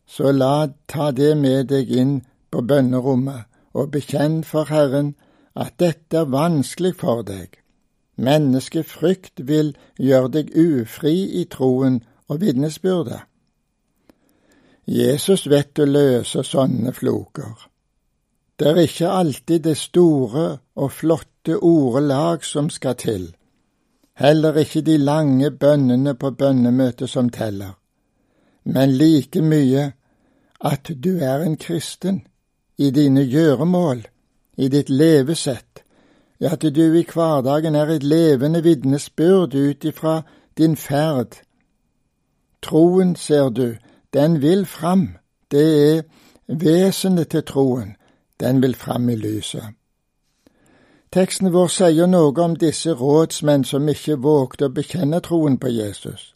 så 0.10 0.32
la 0.34 0.70
ta 0.90 1.12
det 1.14 1.36
med 1.38 1.70
deg 1.70 1.92
inn 1.94 2.16
på 2.50 2.64
bønnerommet, 2.66 3.46
og 3.78 3.92
bekjenn 3.94 4.40
for 4.48 4.70
Herren 4.74 5.12
at 5.54 5.78
dette 5.82 6.18
er 6.24 6.32
vanskelig 6.34 6.96
for 7.02 7.22
deg. 7.28 7.60
Menneskefrykt 8.18 9.46
vil 9.50 9.76
gjøre 9.98 10.34
deg 10.38 10.50
ufri 10.58 11.14
i 11.42 11.46
troen 11.46 12.02
og 12.30 12.42
vitnesbyrdet. 12.42 13.22
Jesus 14.86 15.46
vet 15.50 15.80
å 15.80 15.88
løse 15.88 16.42
sånne 16.44 16.94
floker. 16.94 17.70
Det 18.60 18.68
er 18.74 18.82
ikke 18.84 19.14
alltid 19.14 19.64
det 19.70 19.78
store 19.78 20.48
og 20.76 20.92
flotte 20.92 21.58
ordelag 21.58 22.44
som 22.46 22.70
skal 22.70 22.98
til, 22.98 23.32
heller 24.14 24.58
ikke 24.58 24.82
de 24.82 24.98
lange 24.98 25.52
bønnene 25.52 26.14
på 26.16 26.32
bønnemøtet 26.32 27.10
som 27.10 27.30
teller, 27.30 27.80
men 28.64 28.92
like 28.92 29.42
mye 29.42 29.92
at 30.62 30.92
du 31.04 31.18
er 31.18 31.44
en 31.44 31.58
kristen 31.58 32.28
i 32.78 32.90
dine 32.90 33.26
gjøremål, 33.26 34.06
i 34.58 34.68
ditt 34.68 34.90
levesett, 34.90 35.84
at 36.42 36.62
du 36.76 36.84
i 36.94 37.06
hverdagen 37.14 37.76
er 37.76 37.88
et 37.88 38.04
levende 38.04 38.64
vitnesbyrd 38.64 39.56
ut 39.56 39.86
ifra 39.86 40.22
din 40.58 40.76
ferd. 40.76 41.40
Troen, 42.62 43.16
ser 43.16 43.50
du, 43.50 43.76
den 44.14 44.42
vil 44.42 44.66
fram. 44.66 45.18
Det 45.52 45.98
er 45.98 46.02
vesenet 46.48 47.30
til 47.30 47.44
troen. 47.44 47.96
Den 48.40 48.62
vil 48.62 48.76
fram 48.76 49.10
i 49.10 49.16
lyset. 49.16 49.64
Teksten 51.14 51.52
vår 51.54 51.68
sier 51.70 52.08
noe 52.10 52.34
om 52.42 52.56
disse 52.58 52.90
rådsmenn 52.98 53.64
som 53.70 53.90
ikke 53.92 54.16
vågte 54.18 54.66
å 54.66 54.74
bekjenne 54.74 55.20
troen 55.22 55.60
på 55.62 55.70
Jesus. 55.70 56.32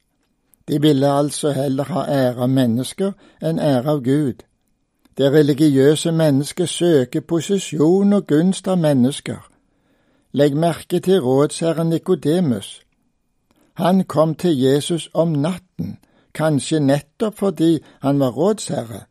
De 0.69 0.77
ville 0.84 1.10
altså 1.10 1.50
heller 1.55 1.89
ha 1.89 2.03
ære 2.05 2.43
av 2.46 2.51
mennesker 2.53 3.15
enn 3.41 3.57
ære 3.57 3.96
av 3.96 4.03
Gud. 4.05 4.43
Det 5.17 5.31
religiøse 5.34 6.12
mennesket 6.13 6.69
søker 6.69 7.25
posisjon 7.25 8.13
og 8.19 8.27
gunst 8.29 8.69
av 8.69 8.77
mennesker. 8.84 9.39
Legg 10.38 10.53
merke 10.53 11.01
til 11.01 11.25
rådsherren 11.25 11.89
Nikodemus. 11.89 12.69
Han 13.81 14.03
kom 14.05 14.36
til 14.36 14.53
Jesus 14.62 15.10
om 15.13 15.34
natten, 15.34 15.98
kanskje 16.38 16.84
nettopp 16.86 17.39
fordi 17.41 17.79
han 18.05 18.22
var 18.22 18.38
rådsherre, 18.38 19.01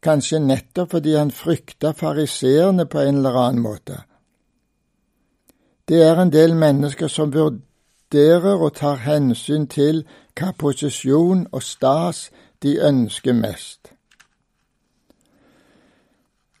kanskje 0.00 0.40
nettopp 0.40 0.96
fordi 0.96 1.14
han 1.20 1.30
frykta 1.30 1.92
fariseerne 1.92 2.88
på 2.88 3.04
en 3.04 3.20
eller 3.20 3.40
annen 3.44 3.62
måte. 3.68 4.00
Det 5.88 6.02
er 6.02 6.20
en 6.20 6.32
del 6.32 6.56
mennesker 6.56 7.08
som 7.08 7.32
vurderer 7.34 8.54
og 8.54 8.74
tar 8.76 9.02
hensyn 9.04 9.66
til 9.66 10.04
hva 10.34 10.52
posisjon 10.58 11.46
og 11.52 11.62
stas 11.62 12.30
de 12.62 12.78
ønsker 12.80 13.32
mest 13.32 13.94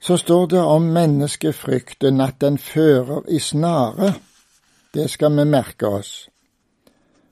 så 0.04 0.16
står 0.16 0.46
det 0.46 0.60
om 0.60 0.82
menneskefrykten 0.82 2.20
at 2.20 2.40
den 2.40 2.58
fører 2.58 3.22
i 3.28 3.38
snare. 3.38 4.12
Det 4.94 5.10
skal 5.10 5.32
vi 5.32 5.44
merke 5.44 5.86
oss. 5.86 6.28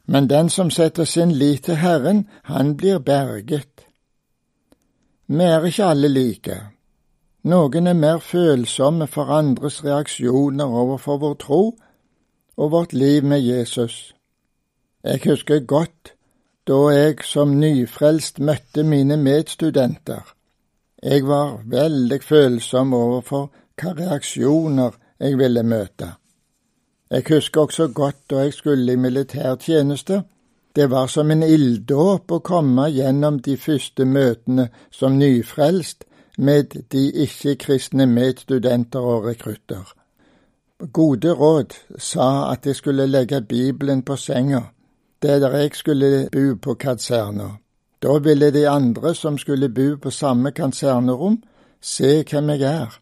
Men 0.07 0.29
den 0.31 0.49
som 0.51 0.71
setter 0.71 1.05
sin 1.05 1.33
lit 1.33 1.65
til 1.65 1.77
Herren, 1.77 2.29
han 2.43 2.77
blir 2.77 2.99
berget. 2.99 3.85
Vi 5.27 5.45
er 5.45 5.65
ikke 5.65 5.85
alle 5.85 6.09
like. 6.09 6.57
Noen 7.43 7.87
er 7.91 7.97
mer 7.99 8.21
følsomme 8.23 9.09
for 9.11 9.31
andres 9.35 9.81
reaksjoner 9.85 10.75
overfor 10.83 11.17
vår 11.19 11.33
tro 11.43 11.63
og 12.57 12.71
vårt 12.71 12.93
liv 12.93 13.25
med 13.25 13.41
Jesus. 13.43 14.15
Jeg 15.05 15.21
husker 15.25 15.65
godt 15.67 16.13
da 16.71 16.77
jeg 16.95 17.25
som 17.27 17.57
nyfrelst 17.59 18.39
møtte 18.39 18.85
mine 18.87 19.17
medstudenter. 19.17 20.23
Jeg 21.03 21.27
var 21.27 21.65
veldig 21.67 22.21
følsom 22.23 22.95
overfor 22.95 23.51
hva 23.75 23.95
reaksjoner 23.99 24.95
jeg 25.19 25.39
ville 25.39 25.67
møte. 25.67 26.13
Jeg 27.11 27.27
husker 27.29 27.67
også 27.67 27.89
godt 27.89 28.23
da 28.31 28.45
jeg 28.47 28.55
skulle 28.55 28.93
i 28.93 28.97
militærtjeneste. 28.97 30.23
Det 30.77 30.91
var 30.91 31.11
som 31.11 31.31
en 31.31 31.43
ilddåp 31.43 32.31
å 32.31 32.39
komme 32.39 32.87
gjennom 32.95 33.43
de 33.43 33.57
første 33.57 34.07
møtene 34.07 34.69
som 34.95 35.19
nyfrelst 35.19 36.07
med 36.39 36.65
de 36.93 37.13
ikke-kristne 37.13 38.07
medstudenter 38.07 39.01
og 39.01 39.25
rekrutter. 39.25 39.95
Gode 40.93 41.33
råd 41.33 41.99
sa 41.99 42.53
at 42.53 42.67
jeg 42.67 42.77
skulle 42.77 43.07
legge 43.07 43.41
Bibelen 43.41 44.03
på 44.03 44.17
senga, 44.17 44.61
der 45.23 45.57
jeg 45.57 45.71
skulle 45.75 46.29
bo 46.33 46.55
på 46.63 46.75
kaserna. 46.75 47.51
Da 48.03 48.19
ville 48.19 48.51
de 48.51 48.69
andre 48.69 49.15
som 49.15 49.39
skulle 49.39 49.69
bo 49.69 49.97
på 50.03 50.11
samme 50.11 50.51
kasernerom, 50.51 51.43
se 51.81 52.25
hvem 52.31 52.51
jeg 52.51 52.63
er. 52.63 52.99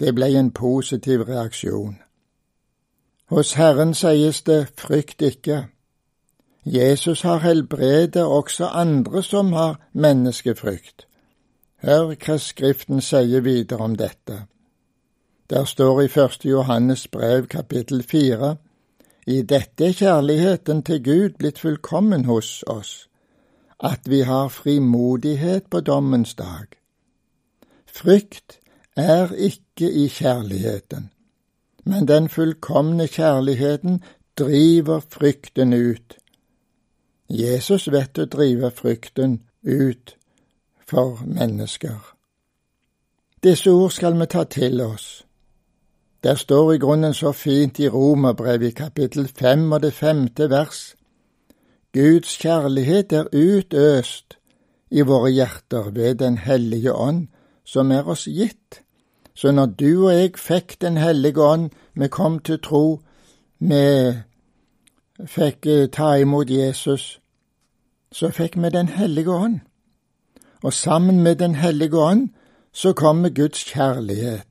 Det 0.00 0.14
ble 0.14 0.38
en 0.38 0.50
positiv 0.50 1.22
reaksjon. 1.22 1.96
Hos 3.30 3.52
Herren 3.52 3.94
sies 3.94 4.42
det 4.42 4.68
frykt 4.78 5.22
ikke. 5.22 5.66
Jesus 6.64 7.22
har 7.22 7.38
helbredet 7.38 8.24
også 8.24 8.66
andre 8.66 9.22
som 9.22 9.52
har 9.52 9.80
menneskefrykt. 9.92 11.06
Hør 11.82 12.14
hva 12.14 12.38
Skriften 12.38 13.00
sier 13.00 13.42
videre 13.42 13.84
om 13.84 13.96
dette. 13.96 14.44
Der 15.50 15.64
står 15.64 16.00
i 16.02 16.08
første 16.08 16.48
Johannes 16.48 17.08
brev 17.08 17.46
kapittel 17.46 18.02
fire, 18.02 18.56
i 19.26 19.42
dette 19.42 19.86
er 19.86 19.92
kjærligheten 19.92 20.82
til 20.82 21.02
Gud 21.04 21.38
blitt 21.38 21.58
fullkommen 21.58 22.24
hos 22.24 22.62
oss 22.66 23.08
at 23.82 24.00
vi 24.06 24.20
har 24.20 24.48
frimodighet 24.48 25.66
på 25.70 25.80
dommens 25.80 26.34
dag. 26.34 26.66
Frykt 27.86 28.60
er 28.96 29.32
ikke 29.32 29.90
i 29.90 30.08
kjærligheten, 30.08 31.10
men 31.84 32.08
den 32.08 32.28
fullkomne 32.28 33.06
kjærligheten 33.06 34.02
driver 34.38 35.00
frykten 35.10 35.72
ut. 35.72 36.16
Jesus 37.28 37.90
vet 37.92 38.18
å 38.18 38.26
drive 38.30 38.70
frykten 38.70 39.40
ut 39.66 40.16
for 40.92 41.22
mennesker. 41.26 42.16
Disse 43.42 43.70
ord 43.70 43.90
skal 43.90 44.18
vi 44.20 44.26
ta 44.26 44.44
til 44.44 44.80
oss. 44.80 45.24
Der 46.24 46.34
står 46.34 46.72
i 46.72 46.78
grunnen 46.78 47.14
så 47.14 47.32
fint 47.32 47.78
i 47.80 47.88
Romerbrevet 47.88 48.66
i 48.66 48.70
kapittel 48.70 49.28
fem 49.28 49.72
og 49.72 49.82
det 49.82 49.92
femte 49.92 50.50
vers. 50.50 50.94
Guds 51.92 52.36
kjærlighet 52.38 53.12
er 53.12 53.32
utøst 53.32 54.36
i 54.90 55.00
våre 55.00 55.30
hjerter 55.30 55.90
ved 55.90 56.14
Den 56.14 56.38
hellige 56.38 56.92
ånd, 56.92 57.28
som 57.64 57.90
er 57.90 58.08
oss 58.08 58.24
gitt. 58.24 58.82
Så 59.34 59.50
når 59.52 59.66
du 59.66 60.06
og 60.06 60.14
jeg 60.14 60.36
fikk 60.36 60.76
Den 60.80 60.96
hellige 60.96 61.42
ånd, 61.42 61.70
vi 61.94 62.08
kom 62.08 62.38
til 62.38 62.60
tro, 62.60 63.00
vi 63.58 64.12
fikk 65.26 65.66
eh, 65.66 65.88
ta 65.88 66.14
imot 66.20 66.50
Jesus, 66.50 67.20
så 68.12 68.28
fikk 68.30 68.56
vi 68.56 68.68
Den 68.68 68.88
hellige 68.88 69.30
ånd. 69.30 69.60
Og 70.62 70.72
sammen 70.72 71.22
med 71.22 71.36
Den 71.36 71.54
hellige 71.54 71.96
ånd 71.96 72.28
så 72.72 72.92
kommer 72.92 73.28
Guds 73.28 73.64
kjærlighet. 73.64 74.46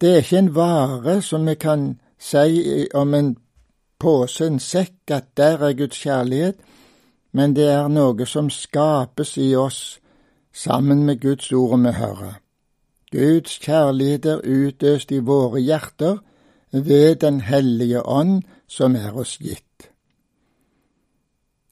Det 0.00 0.10
er 0.10 0.16
ikke 0.16 0.38
en 0.38 0.54
vare 0.54 1.22
som 1.22 1.46
vi 1.46 1.54
kan 1.54 2.00
si 2.18 2.86
om 2.94 3.14
en 3.14 3.36
pose, 3.98 4.46
en 4.46 4.58
sekk, 4.60 5.10
at 5.10 5.24
der 5.36 5.58
er 5.58 5.72
Guds 5.72 5.96
kjærlighet, 5.96 6.54
men 7.32 7.56
det 7.56 7.68
er 7.68 7.88
noe 7.88 8.26
som 8.26 8.50
skapes 8.50 9.36
i 9.36 9.54
oss 9.54 9.98
sammen 10.52 11.04
med 11.06 11.20
Guds 11.20 11.52
ord 11.52 11.80
vi 11.80 11.92
hører. 11.92 12.40
Guds 13.12 13.58
kjærlighet 13.58 14.26
er 14.26 14.44
utøst 14.44 15.12
i 15.12 15.18
våre 15.18 15.60
hjerter 15.60 16.18
ved 16.72 17.16
Den 17.16 17.40
hellige 17.40 18.06
ånd 18.06 18.42
som 18.68 18.96
er 18.96 19.16
oss 19.16 19.38
gitt. 19.38 19.90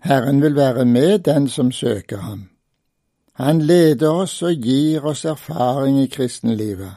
Herren 0.04 0.42
vil 0.42 0.56
være 0.56 0.84
med 0.84 1.18
den 1.18 1.48
som 1.48 1.72
søker 1.72 2.16
ham. 2.16 2.53
Han 3.34 3.62
leder 3.62 4.10
oss 4.10 4.42
og 4.42 4.62
gir 4.62 5.04
oss 5.04 5.24
erfaring 5.24 5.98
i 6.02 6.06
kristenlivet. 6.06 6.92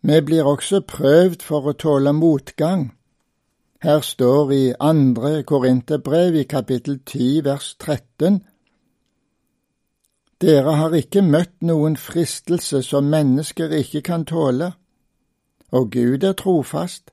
Vi 0.00 0.20
blir 0.20 0.46
også 0.46 0.80
prøvd 0.86 1.42
for 1.42 1.66
å 1.66 1.74
tåle 1.74 2.12
motgang. 2.14 2.92
Her 3.82 4.00
står 4.00 4.52
i 4.54 4.62
andre 4.80 5.42
Korinterbrev 5.42 6.38
i 6.38 6.46
kapittel 6.46 7.00
10 7.06 7.44
vers 7.44 7.74
13 7.78 8.38
Dere 10.40 10.72
har 10.78 10.94
ikke 10.94 11.22
møtt 11.26 11.56
noen 11.66 11.96
fristelse 11.98 12.82
som 12.86 13.10
mennesker 13.10 13.74
ikke 13.74 14.02
kan 14.06 14.24
tåle, 14.24 14.72
og 15.74 15.90
Gud 15.90 16.22
er 16.22 16.32
trofast. 16.38 17.10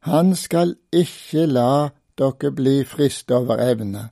Han 0.00 0.34
skal 0.34 0.74
ikke 0.90 1.46
la 1.46 1.90
dere 2.18 2.50
bli 2.50 2.82
fristet 2.84 3.36
over 3.36 3.62
evne, 3.62 4.08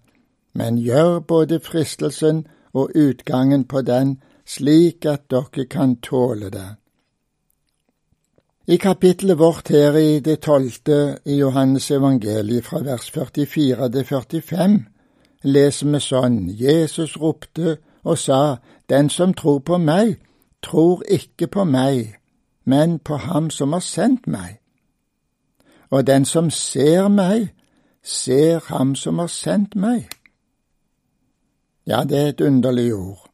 men 0.54 0.78
gjør 0.78 1.18
både 1.18 1.58
fristelsen 1.60 2.46
og 2.76 2.90
utgangen 2.94 3.64
på 3.64 3.82
den 3.82 4.18
slik 4.46 5.06
at 5.08 5.30
dere 5.30 5.64
kan 5.70 5.96
tåle 6.04 6.50
det. 6.50 6.68
I 8.68 8.76
kapittelet 8.76 9.38
vårt 9.38 9.68
her 9.68 9.96
i 9.96 10.20
det 10.20 10.40
tolvte 10.42 11.18
i 11.24 11.38
Johannes 11.38 11.90
evangeliet 11.90 12.64
fra 12.66 12.82
vers 12.82 13.10
44 13.10 13.88
til 13.94 14.04
45 14.04 14.78
leser 15.46 15.92
vi 15.92 16.00
sånn 16.02 16.38
Jesus 16.50 17.16
ropte 17.20 17.76
og 18.02 18.18
sa, 18.18 18.58
Den 18.88 19.10
som 19.10 19.34
tror 19.34 19.58
på 19.58 19.78
meg, 19.78 20.16
tror 20.62 21.02
ikke 21.10 21.46
på 21.46 21.64
meg, 21.64 22.18
men 22.64 22.98
på 22.98 23.16
ham 23.16 23.50
som 23.50 23.72
har 23.72 23.82
sendt 23.82 24.26
meg. 24.26 24.60
Og 25.90 26.06
den 26.06 26.24
som 26.24 26.50
ser 26.50 27.08
meg, 27.08 27.52
ser 28.02 28.60
ham 28.68 28.94
som 28.94 29.18
har 29.18 29.30
sendt 29.30 29.74
meg. 29.74 30.15
Ja, 31.86 32.04
det 32.04 32.18
er 32.18 32.28
et 32.28 32.40
underlig 32.40 32.94
ord, 32.94 33.30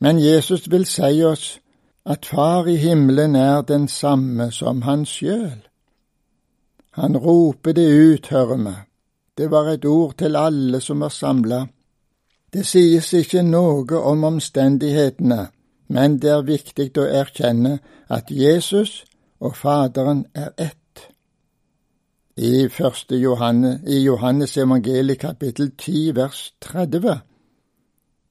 men 0.00 0.18
Jesus 0.18 0.70
vil 0.70 0.86
si 0.86 1.22
oss 1.24 1.60
at 2.06 2.26
Far 2.26 2.66
i 2.66 2.76
himmelen 2.76 3.34
er 3.36 3.62
den 3.62 3.88
samme 3.88 4.50
som 4.52 4.82
han 4.82 5.06
sjøl. 5.06 5.62
Han 6.90 7.16
roper 7.16 7.72
det 7.72 7.88
ut, 7.88 8.26
hører 8.28 8.56
vi. 8.56 8.74
Det 9.38 9.50
var 9.50 9.72
et 9.72 9.84
ord 9.84 10.14
til 10.18 10.36
alle 10.36 10.80
som 10.80 11.00
var 11.00 11.08
samla. 11.08 11.66
Det 12.52 12.66
sies 12.66 13.12
ikke 13.12 13.42
noe 13.42 13.98
om 13.98 14.24
omstendighetene, 14.24 15.48
men 15.88 16.18
det 16.22 16.30
er 16.30 16.46
viktig 16.46 16.92
å 17.00 17.08
erkjenne 17.08 17.78
at 18.08 18.30
Jesus 18.30 19.02
og 19.40 19.56
Faderen 19.56 20.26
er 20.34 20.52
ett. 20.58 21.08
I 22.36 22.66
1. 22.66 23.10
Johanne, 23.10 23.80
i 23.86 24.04
Johannes 24.04 24.56
evangeliet 24.56 25.18
kapittel 25.18 25.72
10 25.78 26.14
vers 26.16 26.52
30, 26.60 27.18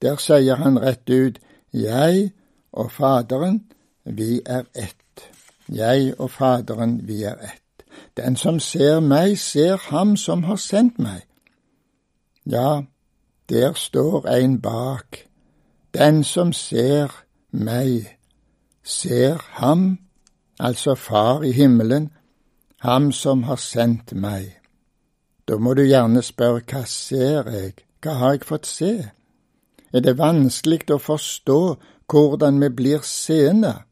der 0.04 0.16
sier 0.20 0.60
han 0.60 0.78
rett 0.78 1.10
ut, 1.10 1.40
Jeg 1.72 2.32
og 2.72 2.92
Faderen, 2.92 3.64
vi 4.04 4.40
er 4.46 4.62
ett. 4.74 5.30
Jeg 5.68 6.14
og 6.20 6.30
Faderen, 6.30 7.08
vi 7.08 7.22
er 7.22 7.34
ett. 7.34 7.84
Den 8.16 8.36
som 8.36 8.60
ser 8.60 9.00
meg, 9.00 9.38
ser 9.38 9.76
ham 9.90 10.16
som 10.16 10.44
har 10.44 10.56
sendt 10.56 10.98
meg. 10.98 11.24
Ja, 12.46 12.82
der 13.48 13.72
står 13.72 14.28
en 14.28 14.60
bak. 14.60 15.24
Den 15.94 16.24
som 16.24 16.52
ser 16.52 17.24
meg, 17.50 18.18
ser 18.82 19.40
ham, 19.50 19.98
altså 20.60 20.94
Far 20.94 21.42
i 21.42 21.52
himmelen, 21.52 22.10
ham 22.78 23.12
som 23.12 23.42
har 23.42 23.56
sendt 23.56 24.12
meg. 24.12 24.60
Da 25.48 25.56
må 25.56 25.74
du 25.74 25.82
gjerne 25.82 26.22
spørre 26.22 26.60
hva 26.68 26.84
ser 26.86 27.50
jeg, 27.50 27.72
hva 28.02 28.18
har 28.20 28.32
jeg 28.36 28.44
fått 28.44 28.66
se? 28.66 28.94
Er 29.94 30.02
det 30.02 30.16
vanskelig 30.18 30.88
å 30.90 30.98
forstå 30.98 31.58
hvordan 32.10 32.58
vi 32.60 32.68
blir 32.80 33.04
seende? 33.06 33.84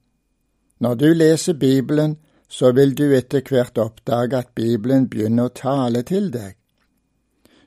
Når 0.83 0.95
du 0.99 1.09
leser 1.15 1.55
Bibelen, 1.55 2.17
så 2.49 2.73
vil 2.75 2.97
du 2.99 3.05
etter 3.15 3.45
hvert 3.47 3.79
oppdage 3.79 4.41
at 4.43 4.51
Bibelen 4.55 5.07
begynner 5.09 5.47
å 5.47 5.55
tale 5.55 6.03
til 6.03 6.27
deg. 6.35 6.57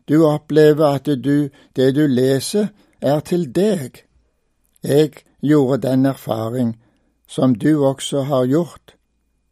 Du 0.05 0.25
opplever 0.27 0.99
at 0.99 1.07
du, 1.07 1.49
det 1.75 1.95
du 1.95 2.03
leser, 2.11 2.67
er 3.01 3.23
til 3.25 3.47
deg. 3.55 4.03
Jeg 4.83 5.23
gjorde 5.41 5.87
den 5.87 6.05
erfaring 6.05 6.75
som 7.27 7.55
du 7.55 7.85
også 7.87 8.27
har 8.29 8.45
gjort, 8.45 8.95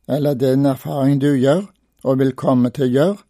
eller 0.07 0.35
den 0.35 0.65
erfaring 0.65 1.21
du 1.21 1.31
gjør 1.31 1.69
og 2.03 2.19
vil 2.19 2.35
komme 2.35 2.69
til 2.75 2.89
å 2.89 2.93
gjøre, 2.97 3.21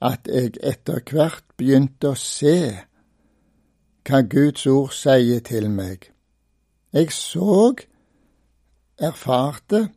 at 0.00 0.30
jeg 0.30 0.54
etter 0.62 1.02
hvert 1.02 1.44
begynte 1.58 2.14
å 2.14 2.16
se 2.16 2.87
hva 4.08 4.22
Guds 4.22 4.66
ord 4.66 4.92
sier 4.96 5.40
til 5.44 5.70
meg. 5.70 6.08
Jeg 6.92 7.12
så, 7.12 7.74
erfarte, 8.98 9.88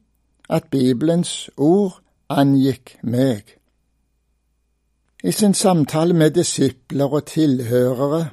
at 0.50 0.68
Bibelens 0.72 1.50
ord 1.58 2.02
angikk 2.30 2.98
meg. 3.04 3.56
I 5.24 5.32
sin 5.32 5.54
samtale 5.54 6.14
med 6.14 6.32
disipler 6.32 7.14
og 7.14 7.26
tilhørere, 7.26 8.30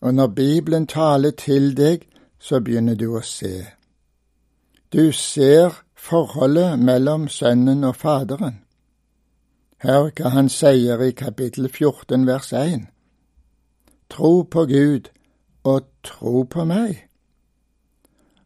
og 0.00 0.14
når 0.14 0.26
Bibelen 0.26 0.86
taler 0.86 1.30
til 1.30 1.76
deg, 1.76 2.06
så 2.38 2.60
begynner 2.60 2.94
du 2.94 3.16
å 3.16 3.22
se. 3.24 3.66
Du 4.92 5.12
ser 5.12 5.82
forholdet 5.94 6.78
mellom 6.78 7.28
Sønnen 7.28 7.84
og 7.84 7.96
Faderen. 7.96 8.62
Hør 9.82 10.10
hva 10.14 10.30
han 10.34 10.48
sier 10.48 11.02
i 11.02 11.10
kapittel 11.10 11.68
14 11.68 12.26
vers 12.26 12.52
1. 12.52 12.86
Tro 14.10 14.42
på 14.42 14.64
Gud 14.66 15.10
og 15.64 15.84
tro 16.02 16.42
på 16.44 16.64
meg. 16.64 17.08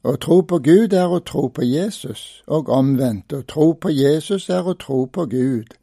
Å 0.03 0.17
tro 0.19 0.41
på 0.43 0.59
Gud 0.59 0.95
er 0.99 1.13
å 1.15 1.21
tro 1.23 1.47
på 1.55 1.63
Jesus, 1.63 2.43
og 2.47 2.69
omvendt. 2.69 3.33
Å 3.33 3.45
tro 3.47 3.73
på 3.79 3.93
Jesus 3.95 4.49
er 4.51 4.67
å 4.67 4.75
tro 4.75 5.05
på 5.07 5.29
Gud. 5.31 5.77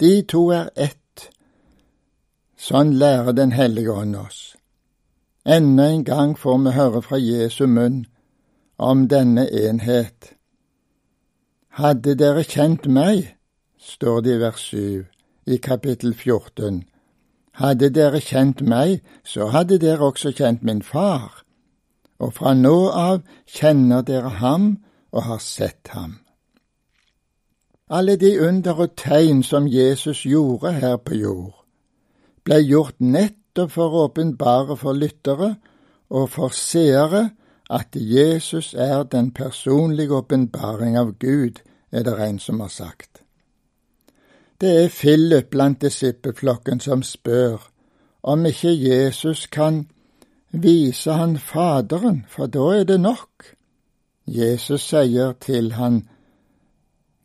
De 0.00 0.20
to 0.22 0.50
er 0.52 0.68
ett. 0.76 1.30
Sånn 2.58 2.92
lærer 3.00 3.32
Den 3.32 3.52
hellige 3.52 3.92
ånd 3.92 4.16
oss. 4.16 4.56
Enda 5.44 5.88
en 5.88 6.04
gang 6.04 6.36
får 6.36 6.58
vi 6.64 6.70
høre 6.76 7.02
fra 7.02 7.16
Jesu 7.16 7.66
munn 7.66 8.04
om 8.76 9.06
denne 9.08 9.46
enhet. 9.48 10.34
Hadde 11.80 12.14
dere 12.18 12.44
kjent 12.44 12.84
meg, 12.86 13.34
står 13.78 14.20
det 14.26 14.34
i 14.34 14.40
vers 14.42 14.64
7 14.74 15.06
i 15.46 15.56
kapittel 15.56 16.12
14. 16.12 16.82
Hadde 17.58 17.90
dere 17.90 18.20
kjent 18.22 18.60
meg, 18.62 19.00
så 19.26 19.48
hadde 19.50 19.80
dere 19.82 20.12
også 20.12 20.30
kjent 20.30 20.62
min 20.62 20.82
far, 20.82 21.42
og 22.22 22.36
fra 22.36 22.54
nå 22.54 22.76
av 22.94 23.24
kjenner 23.50 24.04
dere 24.06 24.30
ham 24.38 24.68
og 25.10 25.24
har 25.26 25.42
sett 25.42 25.90
ham. 25.90 26.20
Alle 27.90 28.14
de 28.20 28.34
under 28.44 28.84
og 28.84 28.94
tegn 29.00 29.42
som 29.42 29.66
Jesus 29.66 30.22
gjorde 30.28 30.72
her 30.78 30.98
på 31.02 31.18
jord, 31.18 31.54
ble 32.44 32.60
gjort 32.62 33.00
nettopp 33.00 33.72
for 33.74 33.90
å 33.94 34.06
åpenbare 34.06 34.76
for 34.78 34.94
lyttere 34.94 35.54
og 36.14 36.28
for 36.30 36.54
seere 36.54 37.30
at 37.68 37.96
Jesus 37.96 38.74
er 38.74 39.02
den 39.02 39.32
personlige 39.34 40.14
åpenbaring 40.14 40.98
av 41.00 41.16
Gud, 41.18 41.58
er 41.90 42.04
det 42.04 42.20
en 42.22 42.38
som 42.38 42.60
har 42.60 42.70
sagt. 42.72 43.24
Det 44.60 44.84
er 44.84 44.88
Philip 44.88 45.50
blant 45.50 45.82
disippelflokken 45.82 46.80
som 46.80 47.02
spør 47.02 47.68
om 48.22 48.46
ikke 48.46 48.72
Jesus 48.74 49.46
kan 49.46 49.84
vise 50.50 51.12
han 51.14 51.36
Faderen, 51.38 52.24
for 52.28 52.46
da 52.46 52.64
er 52.80 52.84
det 52.84 53.00
nok. 53.00 53.54
Jesus 54.26 54.88
sier 54.90 55.36
til 55.40 55.72
han, 55.72 56.08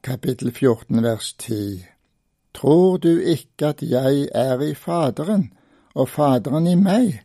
kapittel 0.04 0.52
14 0.52 1.04
vers 1.04 1.34
10. 1.34 1.82
Tror 2.54 2.98
du 2.98 3.18
ikke 3.18 3.74
at 3.74 3.82
jeg 3.82 4.30
er 4.36 4.62
i 4.62 4.74
Faderen, 4.74 5.50
og 5.96 6.10
Faderen 6.10 6.68
i 6.68 6.76
meg? 6.76 7.24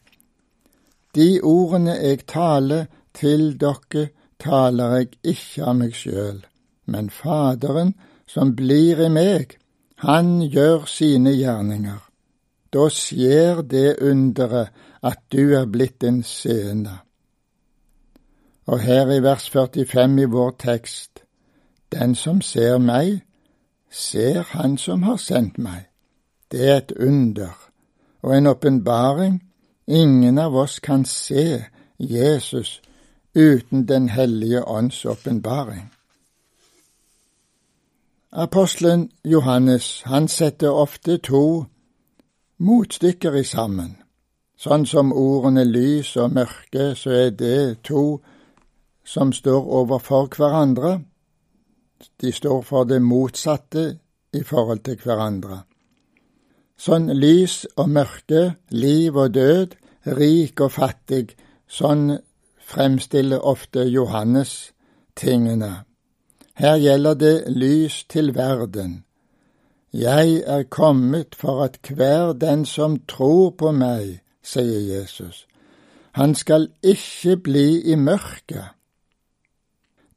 De 1.14 1.40
ordene 1.42 2.00
jeg 2.00 2.24
taler 2.26 2.86
til 3.14 3.58
dere, 3.60 4.08
taler 4.40 4.96
jeg 4.96 5.08
ikke 5.36 5.64
av 5.68 5.80
meg 5.84 5.94
sjøl, 5.94 6.44
men 6.86 7.10
Faderen 7.10 7.94
som 8.26 8.56
blir 8.56 9.04
i 9.04 9.12
meg, 9.12 9.58
han 9.98 10.40
gjør 10.42 10.84
sine 10.86 11.32
gjerninger. 11.34 11.98
Da 12.72 12.88
skjer 12.92 13.62
det 13.62 13.96
underet 14.04 14.68
at 15.02 15.18
du 15.32 15.54
er 15.56 15.66
blitt 15.66 16.04
en 16.04 16.22
seende. 16.22 16.98
Og 18.68 18.80
her 18.80 19.10
i 19.10 19.22
vers 19.24 19.48
45 19.50 20.22
i 20.22 20.28
vår 20.30 20.54
tekst, 20.60 21.24
den 21.92 22.14
som 22.14 22.40
ser 22.40 22.78
meg, 22.78 23.22
ser 23.90 24.42
han 24.52 24.76
som 24.78 25.02
har 25.02 25.16
sendt 25.16 25.58
meg. 25.58 25.88
Det 26.52 26.68
er 26.68 26.76
et 26.76 26.92
under 26.92 27.56
og 28.22 28.36
en 28.36 28.46
åpenbaring. 28.46 29.42
Ingen 29.86 30.38
av 30.38 30.56
oss 30.56 30.78
kan 30.78 31.04
se 31.04 31.64
Jesus 31.98 32.80
uten 33.34 33.88
Den 33.88 34.08
hellige 34.08 34.64
ånds 34.68 35.04
åpenbaring. 35.04 35.90
Apostelen 38.30 39.10
Johannes 39.24 40.02
han 40.04 40.28
setter 40.28 40.70
ofte 40.70 41.18
to 41.18 41.64
motstykker 42.58 43.32
i 43.32 43.44
sammen. 43.44 43.94
Sånn 44.60 44.84
som 44.84 45.14
ordene 45.16 45.64
lys 45.64 46.10
og 46.20 46.34
mørke, 46.36 46.92
så 46.92 47.10
er 47.10 47.30
det 47.30 47.80
to 47.88 48.20
som 49.00 49.32
står 49.32 49.64
overfor 49.80 50.28
hverandre. 50.36 50.98
De 52.20 52.32
står 52.32 52.60
for 52.68 52.84
det 52.84 53.00
motsatte 53.00 53.96
i 54.36 54.44
forhold 54.44 54.84
til 54.84 55.00
hverandre. 55.00 55.62
Sånn 56.76 57.08
lys 57.08 57.64
og 57.80 57.88
mørke, 57.88 58.58
liv 58.68 59.16
og 59.16 59.32
død, 59.40 59.72
rik 60.20 60.60
og 60.60 60.76
fattig, 60.76 61.32
sånn 61.64 62.18
fremstiller 62.60 63.40
ofte 63.40 63.88
Johannes 63.88 64.74
tingene. 65.16 65.87
Her 66.58 66.76
gjelder 66.76 67.14
det 67.14 67.44
lys 67.54 68.04
til 68.04 68.34
verden. 68.34 69.04
Jeg 69.92 70.42
er 70.46 70.62
kommet 70.62 71.34
for 71.34 71.62
at 71.62 71.78
hver 71.94 72.32
den 72.32 72.64
som 72.66 72.98
tror 73.08 73.50
på 73.50 73.70
meg, 73.72 74.18
sier 74.42 74.80
Jesus, 74.82 75.46
han 76.18 76.34
skal 76.34 76.68
ikke 76.82 77.36
bli 77.36 77.80
i 77.92 77.94
mørket. 77.94 78.74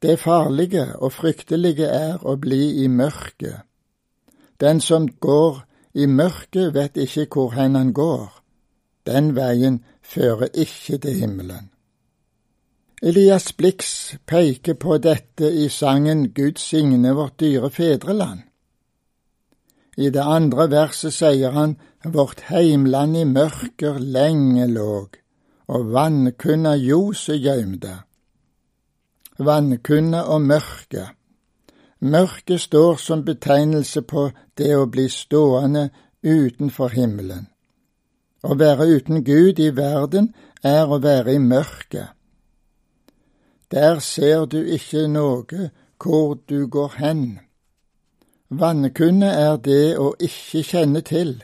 Det 0.02 0.18
farlige 0.18 0.88
og 0.98 1.12
fryktelige 1.14 1.86
er 1.86 2.18
å 2.26 2.34
bli 2.36 2.82
i 2.82 2.88
mørket. 2.90 3.62
Den 4.60 4.80
som 4.80 5.06
går 5.08 5.62
i 5.94 6.06
mørket, 6.06 6.74
vet 6.74 6.96
ikke 6.96 7.28
hvor 7.30 7.54
hen 7.54 7.78
han 7.78 7.92
går. 7.94 8.42
Den 9.06 9.36
veien 9.36 9.84
fører 10.02 10.50
ikke 10.54 10.98
til 10.98 11.20
himmelen. 11.22 11.71
Elias 13.04 13.52
Blix 13.56 14.14
peker 14.26 14.74
på 14.78 14.96
dette 15.02 15.48
i 15.50 15.64
sangen 15.68 16.28
Gud 16.34 16.60
signe 16.62 17.10
vårt 17.18 17.40
dyre 17.40 17.70
fedreland. 17.70 18.44
I 19.96 20.10
det 20.14 20.22
andre 20.22 20.68
verset 20.70 21.16
sier 21.16 21.50
han 21.50 21.74
Vårt 22.04 22.44
heimland 22.46 23.16
i 23.16 23.24
mørker 23.24 23.98
lenge 23.98 24.68
låg, 24.70 25.18
og 25.66 25.90
vannkunna 25.90 26.76
ljoset 26.78 27.42
gjømde». 27.42 27.96
Vannkunna 29.38 30.22
og 30.30 30.46
mørke. 30.46 31.08
Mørket 31.98 32.60
står 32.60 32.96
som 33.02 33.26
betegnelse 33.26 34.02
på 34.02 34.28
det 34.58 34.74
å 34.78 34.86
bli 34.86 35.08
stående 35.10 35.88
utenfor 36.22 36.94
himmelen. 36.94 37.48
Å 38.46 38.54
være 38.54 38.86
uten 38.94 39.24
Gud 39.26 39.58
i 39.58 39.70
verden 39.74 40.34
er 40.62 40.86
å 40.86 41.02
være 41.02 41.34
i 41.34 41.42
mørket. 41.42 42.14
Der 43.72 44.00
ser 44.00 44.44
du 44.46 44.58
ikke 44.60 45.06
noe 45.08 45.70
hvor 46.02 46.38
du 46.48 46.66
går 46.66 46.98
hen. 46.98 47.22
Vannkunne 48.50 49.30
er 49.32 49.56
det 49.56 49.96
å 49.96 50.12
ikke 50.20 50.62
kjenne 50.62 51.00
til, 51.00 51.38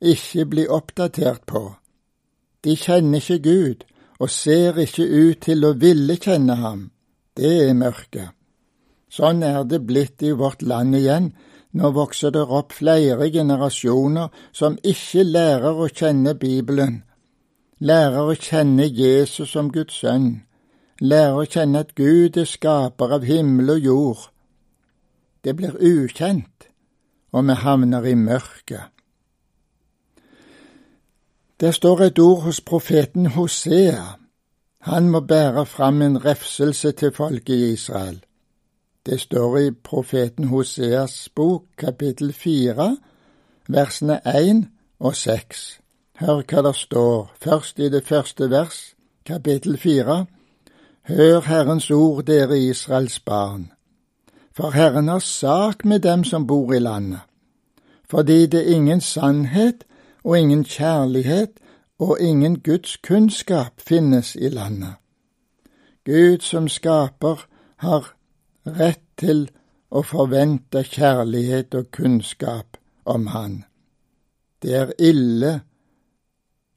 ikke 0.00 0.44
bli 0.46 0.68
oppdatert 0.68 1.46
på. 1.46 1.64
De 2.64 2.76
kjenner 2.76 3.18
ikke 3.18 3.42
Gud 3.42 3.88
og 4.18 4.30
ser 4.30 4.78
ikke 4.78 5.06
ut 5.08 5.42
til 5.42 5.66
å 5.66 5.74
ville 5.74 6.14
kjenne 6.22 6.54
ham 6.62 6.86
det 7.38 7.50
er 7.68 7.76
mørket. 7.78 8.34
Sånn 9.08 9.44
er 9.46 9.62
det 9.64 9.84
blitt 9.86 10.22
i 10.26 10.34
vårt 10.36 10.62
land 10.62 10.96
igjen. 10.98 11.30
Nå 11.78 11.92
vokser 11.94 12.32
det 12.34 12.42
opp 12.58 12.74
flere 12.74 13.28
generasjoner 13.30 14.32
som 14.56 14.78
ikke 14.92 15.24
lærer 15.24 15.78
å 15.84 15.86
kjenne 15.88 16.34
Bibelen, 16.40 17.02
lærer 17.78 18.32
å 18.32 18.34
kjenne 18.34 18.88
Jesus 18.88 19.52
som 19.52 19.68
Guds 19.72 20.00
sønn, 20.02 20.30
lærer 21.00 21.38
å 21.38 21.46
kjenne 21.46 21.82
at 21.84 21.94
Gud 21.94 22.36
er 22.36 22.48
skaper 22.48 23.14
av 23.18 23.24
himmel 23.24 23.74
og 23.76 23.88
jord. 23.90 24.22
Det 25.44 25.54
blir 25.56 25.76
ukjent, 25.78 26.68
og 27.32 27.46
vi 27.48 27.58
havner 27.64 28.06
i 28.06 28.14
mørket. 28.14 28.94
Det 31.60 31.74
står 31.74 32.02
et 32.06 32.18
ord 32.22 32.42
hos 32.46 32.60
profeten 32.60 33.26
Hosea 33.34 34.18
han 34.80 35.10
må 35.10 35.20
bære 35.20 35.66
fram 35.66 36.02
en 36.02 36.24
refselse 36.24 36.92
til 36.92 37.12
folket 37.12 37.54
i 37.54 37.72
Israel. 37.72 38.24
Det 39.06 39.20
står 39.20 39.58
i 39.58 39.70
profeten 39.70 40.44
Hoseas 40.44 41.28
bok, 41.34 41.64
kapittel 41.78 42.32
fire, 42.32 42.96
versene 43.68 44.20
én 44.26 44.64
og 44.98 45.16
seks. 45.16 45.80
Hør 46.20 46.42
hva 46.42 46.62
det 46.62 46.74
står, 46.76 47.32
først 47.42 47.78
i 47.78 47.88
det 47.88 48.04
første 48.06 48.50
vers, 48.50 48.94
kapittel 49.26 49.78
fire. 49.78 50.26
Hør 51.08 51.40
Herrens 51.40 51.90
ord, 51.90 52.24
dere 52.24 52.58
Israels 52.58 53.20
barn. 53.20 53.72
For 54.52 54.70
Herren 54.70 55.08
har 55.08 55.18
sak 55.18 55.84
med 55.84 56.00
dem 56.00 56.24
som 56.24 56.46
bor 56.46 56.72
i 56.72 56.78
landet. 56.78 57.20
Fordi 58.10 58.46
det 58.46 58.66
ingen 58.66 59.00
sannhet 59.00 59.84
og 60.24 60.38
ingen 60.38 60.64
kjærlighet 60.64 61.50
og 61.98 62.20
ingen 62.20 62.60
Guds 62.60 62.96
kunnskap 62.96 63.80
finnes 63.80 64.36
i 64.36 64.48
landet. 64.48 64.94
Gud 66.04 66.38
som 66.40 66.68
skaper 66.68 67.46
har 67.76 68.12
rett 68.66 69.04
til 69.16 69.48
å 69.90 70.02
forvente 70.02 70.84
kjærlighet 70.84 71.74
og 71.74 71.88
kunnskap 71.90 72.76
om 73.04 73.26
Han. 73.26 73.64
Det 74.62 74.76
er 74.76 74.92
ille 74.98 75.60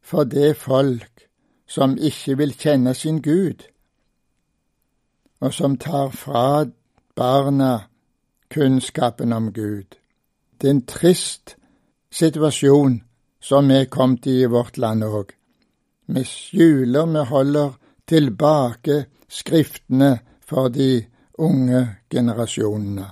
for 0.02 0.24
det 0.24 0.56
folk 0.58 1.28
som 1.68 1.98
ikke 1.98 2.38
vil 2.38 2.56
kjenne 2.56 2.94
sin 2.94 3.22
Gud, 3.22 3.68
og 5.42 5.54
som 5.54 5.78
tar 5.78 6.10
fra 6.10 6.66
barna 7.16 7.80
kunnskapen 8.50 9.34
om 9.34 9.54
Gud. 9.54 9.98
Det 10.62 10.68
er 10.68 10.76
en 10.76 10.86
trist 10.86 11.56
situasjon 12.12 13.02
som 13.42 13.72
er 13.72 13.90
kommet 13.90 14.28
i 14.28 14.46
vårt 14.46 14.78
land 14.78 15.04
òg. 15.04 15.32
Vi 16.08 16.24
skjuler, 16.24 17.06
vi 17.06 17.26
holder 17.26 17.74
tilbake 18.08 19.06
Skriftene 19.32 20.20
for 20.44 20.68
de 20.68 21.06
unge 21.40 21.88
generasjonene, 22.10 23.06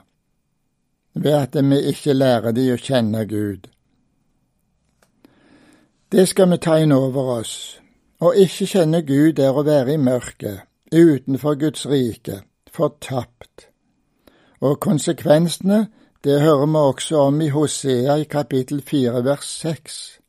ved 1.14 1.32
at 1.32 1.56
vi 1.64 1.78
ikke 1.94 2.14
lærer 2.14 2.52
de 2.52 2.66
å 2.74 2.76
kjenne 2.76 3.24
Gud. 3.26 3.70
Det 6.12 6.26
skal 6.28 6.52
vi 6.52 6.58
ta 6.60 6.76
inn 6.84 6.92
over 6.92 7.32
oss. 7.40 7.54
Å 8.20 8.34
ikke 8.36 8.68
kjenne 8.68 9.00
Gud 9.08 9.40
er 9.40 9.56
å 9.56 9.64
være 9.64 9.96
i 9.96 10.02
mørket, 10.02 10.68
utenfor 10.94 11.60
Guds 11.60 11.90
rike, 11.90 12.42
fortapt. 12.72 13.70
Og 14.60 14.80
konsekvensene, 14.80 15.88
det 16.24 16.42
hører 16.42 16.66
vi 16.66 16.76
også 16.76 17.18
om 17.18 17.42
i 17.42 17.48
Hosea 17.48 18.16
i 18.16 18.24
kapittel 18.24 18.82
fire 18.82 19.24
vers 19.24 19.46
seks. 19.46 20.20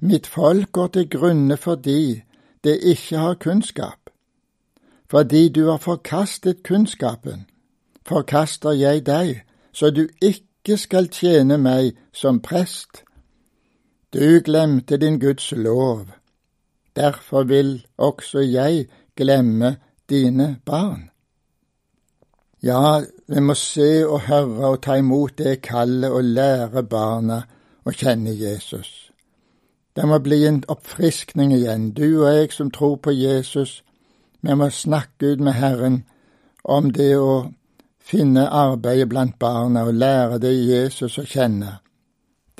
Mitt 0.00 0.26
folk 0.26 0.72
går 0.72 0.86
til 0.86 1.10
grunne 1.10 1.56
fordi 1.56 2.22
det 2.64 2.80
ikke 2.82 3.18
har 3.18 3.34
kunnskap. 3.34 4.10
Fordi 5.10 5.48
du 5.48 5.66
har 5.66 5.76
forkastet 5.76 6.62
kunnskapen, 6.62 7.46
forkaster 8.06 8.70
jeg 8.70 9.06
deg, 9.06 9.42
så 9.72 9.90
du 9.90 10.08
ikke 10.22 10.76
skal 10.76 11.08
tjene 11.08 11.58
meg 11.58 11.96
som 12.12 12.40
prest. 12.40 13.02
Du 14.14 14.40
glemte 14.44 14.96
din 14.96 15.20
Guds 15.20 15.52
lov. 15.52 16.06
Derfor 16.96 17.42
vil 17.42 17.86
også 17.96 18.38
jeg 18.38 18.86
glemme 19.16 19.76
dine 20.10 20.56
barn. 20.64 21.10
Ja, 22.62 23.00
vi 23.26 23.40
må 23.40 23.54
se 23.54 24.06
og 24.06 24.26
høre 24.28 24.72
og 24.74 24.82
ta 24.84 24.98
imot 25.00 25.38
det 25.38 25.62
kallet 25.64 26.12
og 26.12 26.24
lære 26.24 26.82
barna 26.82 27.42
å 27.84 27.94
kjenne 27.94 28.34
Jesus. 28.36 29.10
Det 29.96 30.04
må 30.08 30.18
bli 30.22 30.44
en 30.46 30.60
oppfriskning 30.68 31.54
igjen. 31.56 31.90
Du 31.96 32.22
og 32.24 32.34
jeg 32.34 32.52
som 32.52 32.70
tror 32.70 32.98
på 33.02 33.14
Jesus, 33.16 33.82
vi 34.40 34.54
må 34.54 34.68
snakke 34.70 35.32
ut 35.32 35.40
med 35.40 35.56
Herren 35.56 36.02
om 36.64 36.92
det 36.92 37.14
å 37.16 37.50
finne 38.00 38.48
arbeidet 38.48 39.08
blant 39.08 39.38
barna 39.38 39.86
og 39.88 39.94
lære 39.94 40.38
det 40.42 40.52
Jesus 40.52 41.18
å 41.18 41.24
kjenne. 41.24 41.78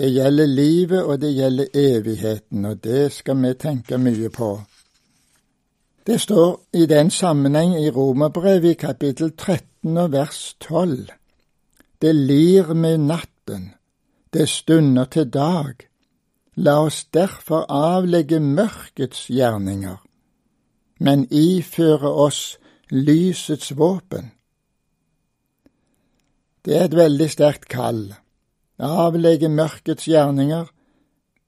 Det 0.01 0.09
gjelder 0.09 0.47
livet, 0.47 1.03
og 1.05 1.21
det 1.21 1.35
gjelder 1.37 1.67
evigheten, 1.77 2.65
og 2.65 2.81
det 2.85 3.11
skal 3.13 3.37
vi 3.43 3.53
tenke 3.55 3.99
mye 3.99 4.31
på. 4.33 4.55
Det 6.07 6.21
står 6.21 6.61
i 6.73 6.87
den 6.87 7.11
sammenheng 7.11 7.75
i 7.77 7.91
Romerbrevet 7.91 8.71
i 8.71 8.75
kapittel 8.75 9.33
13 9.37 9.97
og 9.97 10.13
vers 10.13 10.57
12. 10.61 11.11
Det 12.01 12.15
lir 12.15 12.75
med 12.75 12.99
natten, 12.99 13.75
det 14.33 14.49
stunder 14.49 15.05
til 15.05 15.29
dag. 15.31 15.75
La 16.57 16.81
oss 16.81 17.05
derfor 17.05 17.67
avlegge 17.69 18.41
mørkets 18.41 19.27
gjerninger, 19.29 20.01
men 21.01 21.29
iføre 21.31 22.09
oss 22.09 22.59
lysets 22.91 23.77
våpen. 23.77 24.33
Det 26.65 26.77
er 26.77 26.85
et 26.89 26.97
veldig 26.97 27.31
sterkt 27.31 27.69
kall. 27.69 28.15
Avlegge 28.79 29.49
mørkets 29.49 30.09
gjerninger. 30.09 30.67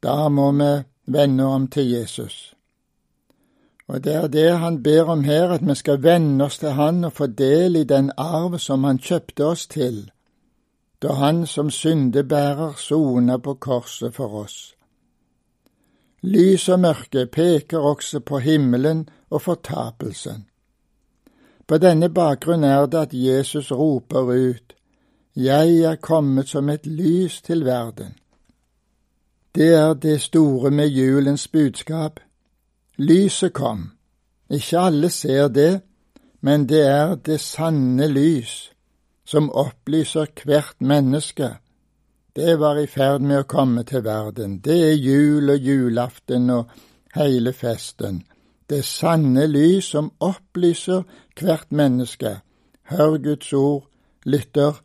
Da 0.02 0.28
må 0.28 0.52
vi 0.52 0.72
vende 1.06 1.44
om 1.44 1.68
til 1.68 1.90
Jesus. 1.90 2.51
Og 3.92 4.04
det 4.04 4.14
er 4.14 4.26
det 4.26 4.58
han 4.58 4.82
ber 4.82 5.04
om 5.04 5.24
her, 5.24 5.50
at 5.52 5.66
vi 5.68 5.74
skal 5.74 6.02
venne 6.02 6.44
oss 6.44 6.58
til 6.58 6.72
Han 6.72 7.04
og 7.04 7.12
få 7.12 7.26
del 7.26 7.76
i 7.76 7.84
den 7.84 8.10
arv 8.16 8.56
som 8.58 8.84
Han 8.84 8.98
kjøpte 8.98 9.44
oss 9.44 9.66
til, 9.66 10.10
da 11.02 11.12
Han 11.12 11.46
som 11.46 11.70
syndebærer 11.70 12.72
sona 12.76 13.36
på 13.36 13.54
korset 13.54 14.14
for 14.14 14.32
oss. 14.44 14.74
Lys 16.22 16.68
og 16.68 16.80
mørke 16.80 17.26
peker 17.26 17.78
også 17.78 18.20
på 18.20 18.38
himmelen 18.38 19.08
og 19.30 19.42
fortapelsen. 19.42 20.46
På 21.68 21.78
denne 21.78 22.08
bakgrunn 22.08 22.64
er 22.64 22.86
det 22.86 22.98
at 22.98 23.14
Jesus 23.14 23.72
roper 23.72 24.32
ut, 24.32 24.72
Jeg 25.36 25.80
er 25.80 25.96
kommet 25.96 26.48
som 26.48 26.68
et 26.68 26.86
lys 26.86 27.42
til 27.42 27.64
verden. 27.64 28.16
Det 29.54 29.74
er 29.74 29.94
det 29.94 30.20
store 30.20 30.70
med 30.70 30.86
julens 30.88 31.48
budskap. 31.48 32.20
Lyset 32.98 33.52
kom. 33.52 33.90
Ikke 34.50 34.78
alle 34.78 35.10
ser 35.10 35.48
det, 35.48 35.80
men 36.40 36.66
det 36.68 36.82
er 36.86 37.14
det 37.14 37.40
sanne 37.40 38.08
lys, 38.08 38.72
som 39.24 39.50
opplyser 39.50 40.26
hvert 40.44 40.80
menneske. 40.80 41.54
Det 42.36 42.58
var 42.60 42.80
i 42.80 42.86
ferd 42.86 43.20
med 43.20 43.44
å 43.44 43.48
komme 43.48 43.84
til 43.84 44.04
verden. 44.04 44.58
Det 44.64 44.76
er 44.90 45.00
jul 45.00 45.50
og 45.52 45.58
julaften 45.58 46.50
og 46.50 46.70
hele 47.14 47.52
festen 47.52 48.22
det 48.72 48.84
sanne 48.88 49.46
lys 49.46 49.90
som 49.92 50.12
opplyser 50.20 51.02
hvert 51.36 51.72
menneske. 51.72 52.38
Hør 52.88 53.18
Guds 53.20 53.52
ord, 53.52 53.84
lytter, 54.24 54.80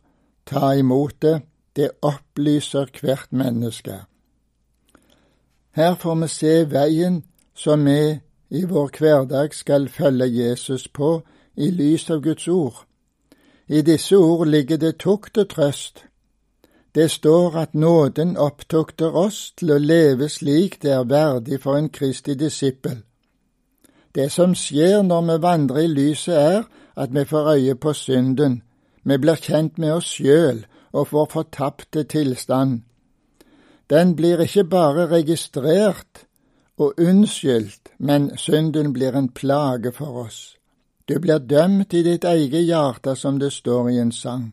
ta 0.46 0.74
imot 0.76 1.16
det, 1.22 1.40
det 1.76 1.90
opplyser 2.02 2.90
hvert 3.00 3.32
menneske. 3.32 4.02
Her 5.78 5.94
får 5.94 6.16
vi 6.22 6.28
se 6.34 6.54
veien 6.72 7.22
som 7.58 7.84
vi 7.84 8.20
i 8.48 8.64
vår 8.64 8.90
hverdag 8.98 9.54
skal 9.54 9.88
følge 9.88 10.26
Jesus 10.26 10.88
på 10.88 11.22
i 11.56 11.70
lys 11.70 12.10
av 12.10 12.20
Guds 12.22 12.48
ord. 12.48 12.84
I 13.66 13.82
disse 13.82 14.16
ord 14.16 14.46
ligger 14.46 14.78
det 14.78 14.98
tukt 15.02 15.38
og 15.38 15.48
trøst. 15.50 16.04
Det 16.94 17.10
står 17.10 17.56
at 17.56 17.74
nåden 17.74 18.36
opptukter 18.36 19.16
oss 19.16 19.50
til 19.58 19.74
å 19.74 19.78
leve 19.82 20.28
slik 20.30 20.78
det 20.82 20.94
er 20.94 21.10
verdig 21.10 21.58
for 21.62 21.76
en 21.76 21.90
Kristi 21.90 22.38
disippel. 22.38 23.02
Det 24.14 24.30
som 24.32 24.54
skjer 24.54 25.02
når 25.02 25.26
vi 25.26 25.36
vandrer 25.42 25.82
i 25.82 25.90
lyset, 25.90 26.38
er 26.38 26.62
at 26.96 27.10
vi 27.14 27.24
får 27.24 27.50
øye 27.56 27.74
på 27.74 27.92
synden, 27.92 28.62
vi 29.02 29.18
blir 29.18 29.36
kjent 29.36 29.78
med 29.78 29.92
oss 29.98 30.14
sjøl 30.14 30.64
og 30.92 31.10
vår 31.10 31.28
fortapte 31.34 32.04
tilstand. 32.04 32.80
Den 33.90 34.16
blir 34.16 34.40
ikke 34.46 34.64
bare 34.64 35.10
registrert 35.10 36.27
og 36.78 36.94
unnskyldt, 36.98 37.90
men 37.98 38.30
synden 38.36 38.92
blir 38.92 39.16
en 39.18 39.28
plage 39.28 39.92
for 39.92 40.24
oss. 40.24 40.56
Du 41.08 41.18
blir 41.18 41.38
dømt 41.38 41.94
i 41.94 42.02
ditt 42.02 42.24
eget 42.24 42.66
hjerte, 42.68 43.16
som 43.16 43.38
det 43.38 43.52
står 43.52 43.88
i 43.88 43.98
en 43.98 44.12
sang. 44.12 44.52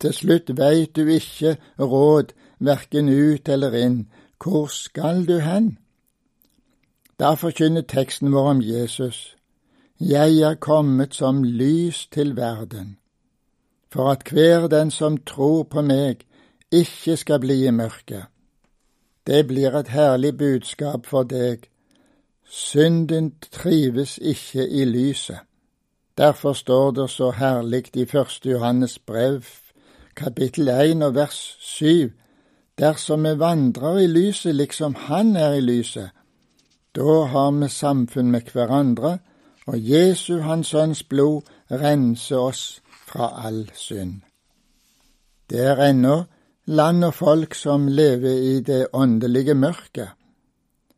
Til 0.00 0.12
slutt 0.12 0.50
veit 0.58 0.94
du 0.96 1.08
ikke 1.08 1.56
råd, 1.78 2.34
verken 2.58 3.08
ut 3.08 3.48
eller 3.48 3.74
inn. 3.74 4.04
Hvor 4.38 4.66
skal 4.66 5.24
du 5.26 5.38
hen? 5.40 5.78
Derfor 7.18 7.50
kynner 7.50 7.82
teksten 7.82 8.32
vår 8.32 8.50
om 8.50 8.60
Jesus. 8.62 9.36
Jeg 10.00 10.38
er 10.42 10.54
kommet 10.54 11.14
som 11.14 11.42
lys 11.44 12.06
til 12.12 12.36
verden, 12.36 12.98
for 13.90 14.10
at 14.10 14.28
hver 14.28 14.68
den 14.68 14.90
som 14.90 15.16
tror 15.16 15.62
på 15.62 15.82
meg, 15.82 16.26
ikke 16.72 17.16
skal 17.16 17.40
bli 17.40 17.62
i 17.66 17.70
mørket. 17.70 18.33
Det 19.26 19.46
blir 19.46 19.76
et 19.76 19.88
herlig 19.88 20.36
budskap 20.36 21.06
for 21.06 21.22
deg. 21.22 21.68
Synden 22.44 23.32
trives 23.52 24.18
ikke 24.18 24.68
i 24.68 24.84
lyset. 24.84 25.38
Derfor 26.18 26.52
står 26.52 26.90
det 26.90 27.10
så 27.10 27.30
herlig 27.30 27.96
i 27.96 28.04
første 28.04 28.50
Johannes 28.50 28.98
brev, 28.98 29.42
kapittel 30.16 30.68
1 30.68 31.02
og 31.02 31.14
vers 31.14 31.56
7, 31.60 32.10
dersom 32.78 33.24
vi 33.24 33.38
vandrer 33.38 33.98
i 33.98 34.06
lyset 34.06 34.54
liksom 34.54 34.94
Han 34.94 35.36
er 35.36 35.52
i 35.52 35.60
lyset, 35.60 36.10
da 36.94 37.24
har 37.26 37.50
vi 37.50 37.68
samfunn 37.68 38.30
med 38.30 38.52
hverandre, 38.52 39.18
og 39.66 39.74
Jesu, 39.90 40.38
Hans 40.40 40.66
Sønns 40.66 41.02
blod, 41.02 41.42
renser 41.70 42.36
oss 42.36 42.82
fra 43.06 43.46
all 43.46 43.70
synd. 43.74 44.20
Det 45.50 45.60
er 45.60 45.90
ennå 45.90 46.24
land 46.66 47.04
og 47.04 47.14
folk 47.14 47.54
som 47.54 47.88
lever 47.88 48.32
i 48.32 48.60
det 48.60 48.86
åndelige 48.92 49.54
mørket. 49.54 50.08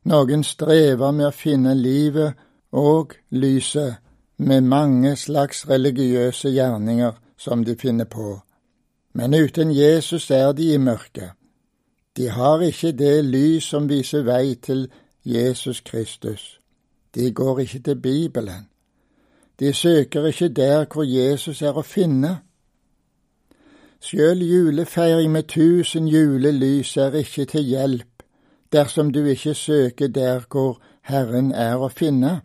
Noen 0.06 0.44
strever 0.44 1.10
med 1.10 1.26
å 1.26 1.34
finne 1.34 1.74
livet 1.74 2.36
og 2.72 3.16
lyset 3.30 3.96
med 4.38 4.60
mange 4.60 5.16
slags 5.16 5.64
religiøse 5.68 6.52
gjerninger 6.54 7.16
som 7.36 7.64
de 7.64 7.74
finner 7.76 8.04
på. 8.04 8.40
Men 9.12 9.34
uten 9.34 9.72
Jesus 9.72 10.30
er 10.30 10.52
de 10.52 10.74
i 10.74 10.78
mørket. 10.78 11.32
De 12.16 12.28
har 12.28 12.60
ikke 12.60 12.92
det 12.92 13.24
lys 13.24 13.64
som 13.64 13.88
viser 13.88 14.22
vei 14.22 14.54
til 14.54 14.86
Jesus 15.24 15.80
Kristus. 15.80 16.60
De 17.14 17.32
går 17.32 17.60
ikke 17.60 17.78
til 17.78 18.00
Bibelen. 18.00 18.68
De 19.60 19.72
søker 19.72 20.26
ikke 20.26 20.48
der 20.48 20.84
hvor 20.92 21.04
Jesus 21.04 21.62
er 21.62 21.76
å 21.76 21.82
finne. 21.82 22.45
Sjøl 24.06 24.38
julefeiring 24.38 25.32
med 25.32 25.48
tusen 25.50 26.06
julelys 26.06 26.92
er 26.96 27.14
ikke 27.18 27.44
til 27.50 27.64
hjelp 27.66 28.22
dersom 28.72 29.08
du 29.10 29.24
ikke 29.26 29.54
søker 29.54 30.12
der 30.14 30.44
hvor 30.50 30.76
Herren 31.10 31.48
er 31.50 31.82
å 31.82 31.88
finne. 31.90 32.36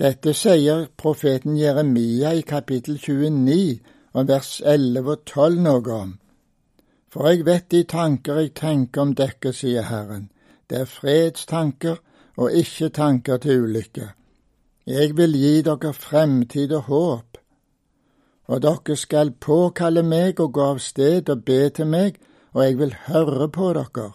Dette 0.00 0.32
sier 0.32 0.86
profeten 0.96 1.58
Jeremia 1.60 2.32
i 2.32 2.46
kapittel 2.48 2.96
29 2.96 3.76
og 4.14 4.28
vers 4.32 4.54
11 4.64 5.10
og 5.12 5.26
12 5.28 5.60
noe 5.66 5.92
om. 5.98 6.16
For 7.12 7.28
jeg 7.28 7.44
vet 7.44 7.68
de 7.74 7.84
tanker 7.84 8.40
jeg 8.40 8.54
tenker 8.56 9.04
om 9.04 9.12
dere, 9.20 9.52
sier 9.52 9.84
Herren, 9.90 10.30
det 10.70 10.80
er 10.86 10.92
fredstanker 10.94 12.00
og 12.40 12.56
ikke 12.56 12.88
tanker 12.88 13.44
til 13.44 13.66
ulykke. 13.68 14.14
Jeg 14.88 15.12
vil 15.20 15.36
gi 15.36 15.56
dere 15.60 15.92
fremtid 15.92 16.72
og 16.72 16.88
håp, 16.88 17.27
og 18.48 18.62
dere 18.64 18.96
skal 18.96 19.34
påkalle 19.36 20.02
meg 20.02 20.40
og 20.40 20.54
gå 20.56 20.64
av 20.72 20.80
sted 20.80 21.28
og 21.28 21.44
be 21.44 21.68
til 21.74 21.86
meg, 21.86 22.16
og 22.56 22.64
jeg 22.64 22.78
vil 22.78 22.94
høre 23.08 23.48
på 23.52 23.72
dere. 23.76 24.08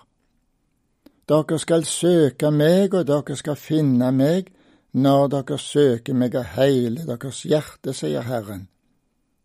Dere 1.29 1.59
skal 1.61 1.85
søke 1.85 2.49
meg, 2.51 2.93
og 2.93 3.07
dere 3.07 3.37
skal 3.37 3.55
finne 3.55 4.09
meg, 4.11 4.49
når 4.93 5.27
dere 5.33 5.57
søker 5.57 6.17
meg 6.17 6.35
av 6.35 6.55
hele 6.57 7.05
deres 7.05 7.43
hjerte, 7.45 7.93
sier 7.93 8.25
Herren. 8.25 8.67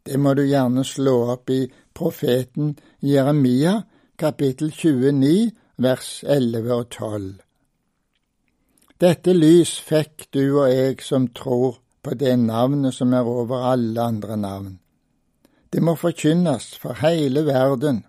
Det 0.04 0.16
må 0.16 0.32
du 0.34 0.42
gjerne 0.48 0.84
slå 0.88 1.18
opp 1.34 1.50
i 1.52 1.66
profeten 1.94 2.78
Jeremia, 3.04 3.82
kapittel 4.16 4.72
29, 4.72 5.50
vers 5.76 6.24
11 6.24 6.72
og 6.72 6.88
12. 6.88 7.28
Dette 8.98 9.34
lys 9.36 9.76
fikk 9.84 10.30
du 10.34 10.42
og 10.62 10.72
jeg 10.72 11.04
som 11.04 11.28
tror 11.36 11.76
på 12.08 12.14
det 12.14 12.38
navnet 12.38 12.94
som 12.94 13.12
er 13.12 13.26
over 13.28 13.56
alle 13.72 14.00
andre 14.00 14.36
navn. 14.36 14.78
Det 15.72 15.82
må 15.82 15.94
forkynnes 15.94 16.78
for 16.78 16.96
hele 17.02 17.44
verden. 17.46 18.04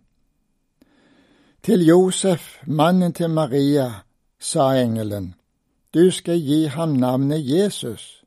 Til 1.64 1.86
Josef, 1.86 2.64
mannen 2.66 3.14
til 3.14 3.30
Maria, 3.30 3.92
sa 4.40 4.72
engelen, 4.80 5.36
du 5.94 6.12
skal 6.12 6.40
gi 6.40 6.66
ham 6.66 6.90
navnet 6.90 7.44
Jesus, 7.44 8.24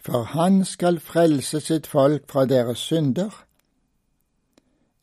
for 0.00 0.22
han 0.22 0.64
skal 0.64 1.00
frelse 1.00 1.60
sitt 1.60 1.86
folk 1.86 2.22
fra 2.30 2.44
deres 2.44 2.78
synder. 2.78 3.30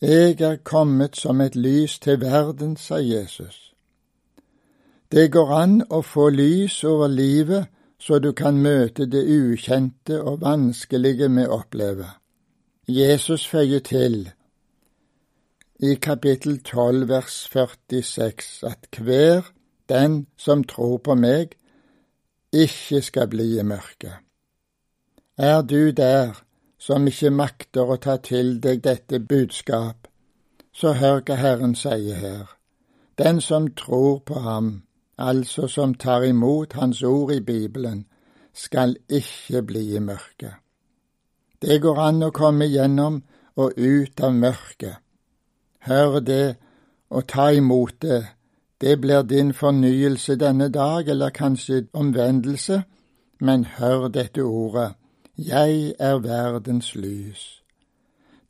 Jeg 0.01 0.41
er 0.41 0.55
kommet 0.55 1.15
som 1.15 1.41
et 1.41 1.55
lys 1.55 1.99
til 1.99 2.21
verden, 2.21 2.77
sa 2.77 2.95
Jesus. 2.95 3.73
Det 5.11 5.31
går 5.31 5.53
an 5.53 5.83
å 5.89 6.01
få 6.01 6.29
lys 6.29 6.83
over 6.83 7.07
livet 7.07 7.67
så 7.99 8.19
du 8.19 8.31
kan 8.31 8.57
møte 8.57 9.05
det 9.05 9.25
ukjente 9.27 10.21
og 10.23 10.41
vanskelige 10.41 11.29
vi 11.35 11.45
opplever. 11.45 12.19
Jesus 12.87 13.47
føyer 13.47 13.79
til 13.79 14.31
i 15.79 15.95
kapittel 15.95 16.59
12 16.63 17.07
vers 17.09 17.47
46 17.51 18.63
at 18.67 18.99
hver 18.99 19.51
den 19.89 20.27
som 20.37 20.63
tror 20.63 20.97
på 20.97 21.15
meg, 21.15 21.55
ikke 22.53 23.01
skal 23.01 23.27
bli 23.29 23.59
i 23.59 23.63
mørket. 23.63 24.13
Er 25.37 25.61
du 25.61 25.91
der 25.91 26.43
som 26.79 27.07
ikke 27.07 27.29
makter 27.29 27.91
å 27.91 27.97
ta 28.01 28.17
til 28.17 28.57
deg 28.63 28.83
dette 28.83 29.19
budskap, 29.19 30.07
så 30.73 30.93
hør 30.93 31.21
hva 31.27 31.35
Herren 31.35 31.75
sier 31.75 32.15
her. 32.15 32.45
Den 33.17 33.41
som 33.41 33.71
tror 33.75 34.19
på 34.25 34.39
ham, 34.39 34.83
altså 35.19 35.67
som 35.67 35.93
tar 35.93 36.23
imot 36.23 36.73
Hans 36.73 37.03
ord 37.03 37.31
i 37.31 37.39
Bibelen, 37.39 38.05
skal 38.53 38.95
ikke 39.09 39.61
bli 39.61 39.95
i 39.95 39.99
mørket. 39.99 40.53
Det 41.61 41.81
går 41.81 41.99
an 41.99 42.23
å 42.23 42.31
komme 42.31 42.65
gjennom 42.65 43.21
og 43.59 43.73
ut 43.77 44.21
av 44.23 44.33
mørket. 44.33 44.95
Hør 45.79 46.19
det 46.19 46.55
og 47.09 47.27
ta 47.27 47.49
imot 47.51 48.01
det. 48.01 48.27
Det 48.81 49.01
blir 49.01 49.21
din 49.21 49.53
fornyelse 49.53 50.35
denne 50.39 50.69
dag, 50.69 51.09
eller 51.09 51.29
kanskje 51.29 51.87
omvendelse, 51.93 52.83
men 53.39 53.65
hør 53.65 54.07
dette 54.07 54.43
ordet. 54.43 54.93
Jeg 55.37 55.93
er 55.99 56.19
verdens 56.19 56.95
lys. 56.95 57.61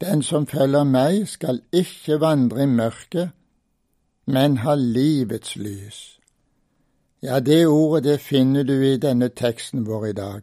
Den 0.01 0.21
som 0.23 0.47
følger 0.47 0.83
meg, 0.83 1.27
skal 1.27 1.61
ikke 1.73 2.19
vandre 2.21 2.63
i 2.63 2.65
mørket, 2.65 3.29
men 4.25 4.57
ha 4.57 4.75
livets 4.75 5.55
lys. 5.55 6.18
Ja, 7.21 7.39
det 7.39 7.65
ordet 7.67 8.03
det 8.03 8.21
finner 8.21 8.63
du 8.63 8.85
i 8.85 8.97
denne 8.97 9.29
teksten 9.29 9.83
vår 9.87 10.07
i 10.07 10.13
dag. 10.13 10.41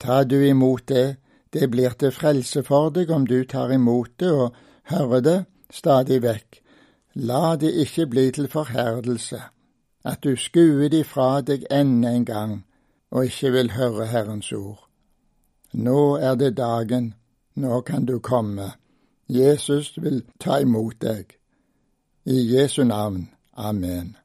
Ta 0.00 0.24
du 0.24 0.40
imot 0.46 0.88
det, 0.88 1.16
det 1.52 1.70
blir 1.70 1.94
til 1.98 2.10
frelse 2.10 2.62
for 2.66 2.90
deg 2.90 3.10
om 3.10 3.26
du 3.26 3.44
tar 3.44 3.70
imot 3.70 4.10
det 4.18 4.30
og 4.32 4.56
hører 4.90 5.20
det 5.20 5.38
stadig 5.70 6.22
vekk. 6.22 6.62
La 7.14 7.56
det 7.56 7.70
ikke 7.84 8.06
bli 8.06 8.30
til 8.30 8.48
forherdelse, 8.48 9.40
at 10.04 10.22
du 10.24 10.36
skuer 10.36 10.88
de 10.88 11.04
fra 11.04 11.40
deg 11.40 11.66
enda 11.70 12.14
en 12.14 12.24
gang 12.24 12.54
og 13.10 13.24
ikke 13.24 13.52
vil 13.52 13.72
høre 13.74 14.06
Herrens 14.06 14.52
ord. 14.52 14.86
Nå 15.72 16.16
er 16.16 16.34
det 16.34 16.56
dagen, 16.56 17.14
nå 17.54 17.80
kan 17.80 18.06
du 18.06 18.18
komme. 18.18 18.72
Jesus 19.28 19.94
vil 20.02 20.24
ta 20.40 20.58
imot 20.58 20.98
deg. 21.02 21.36
I 22.26 22.54
Jesu 22.54 22.84
navn. 22.84 23.28
Amen. 23.54 24.19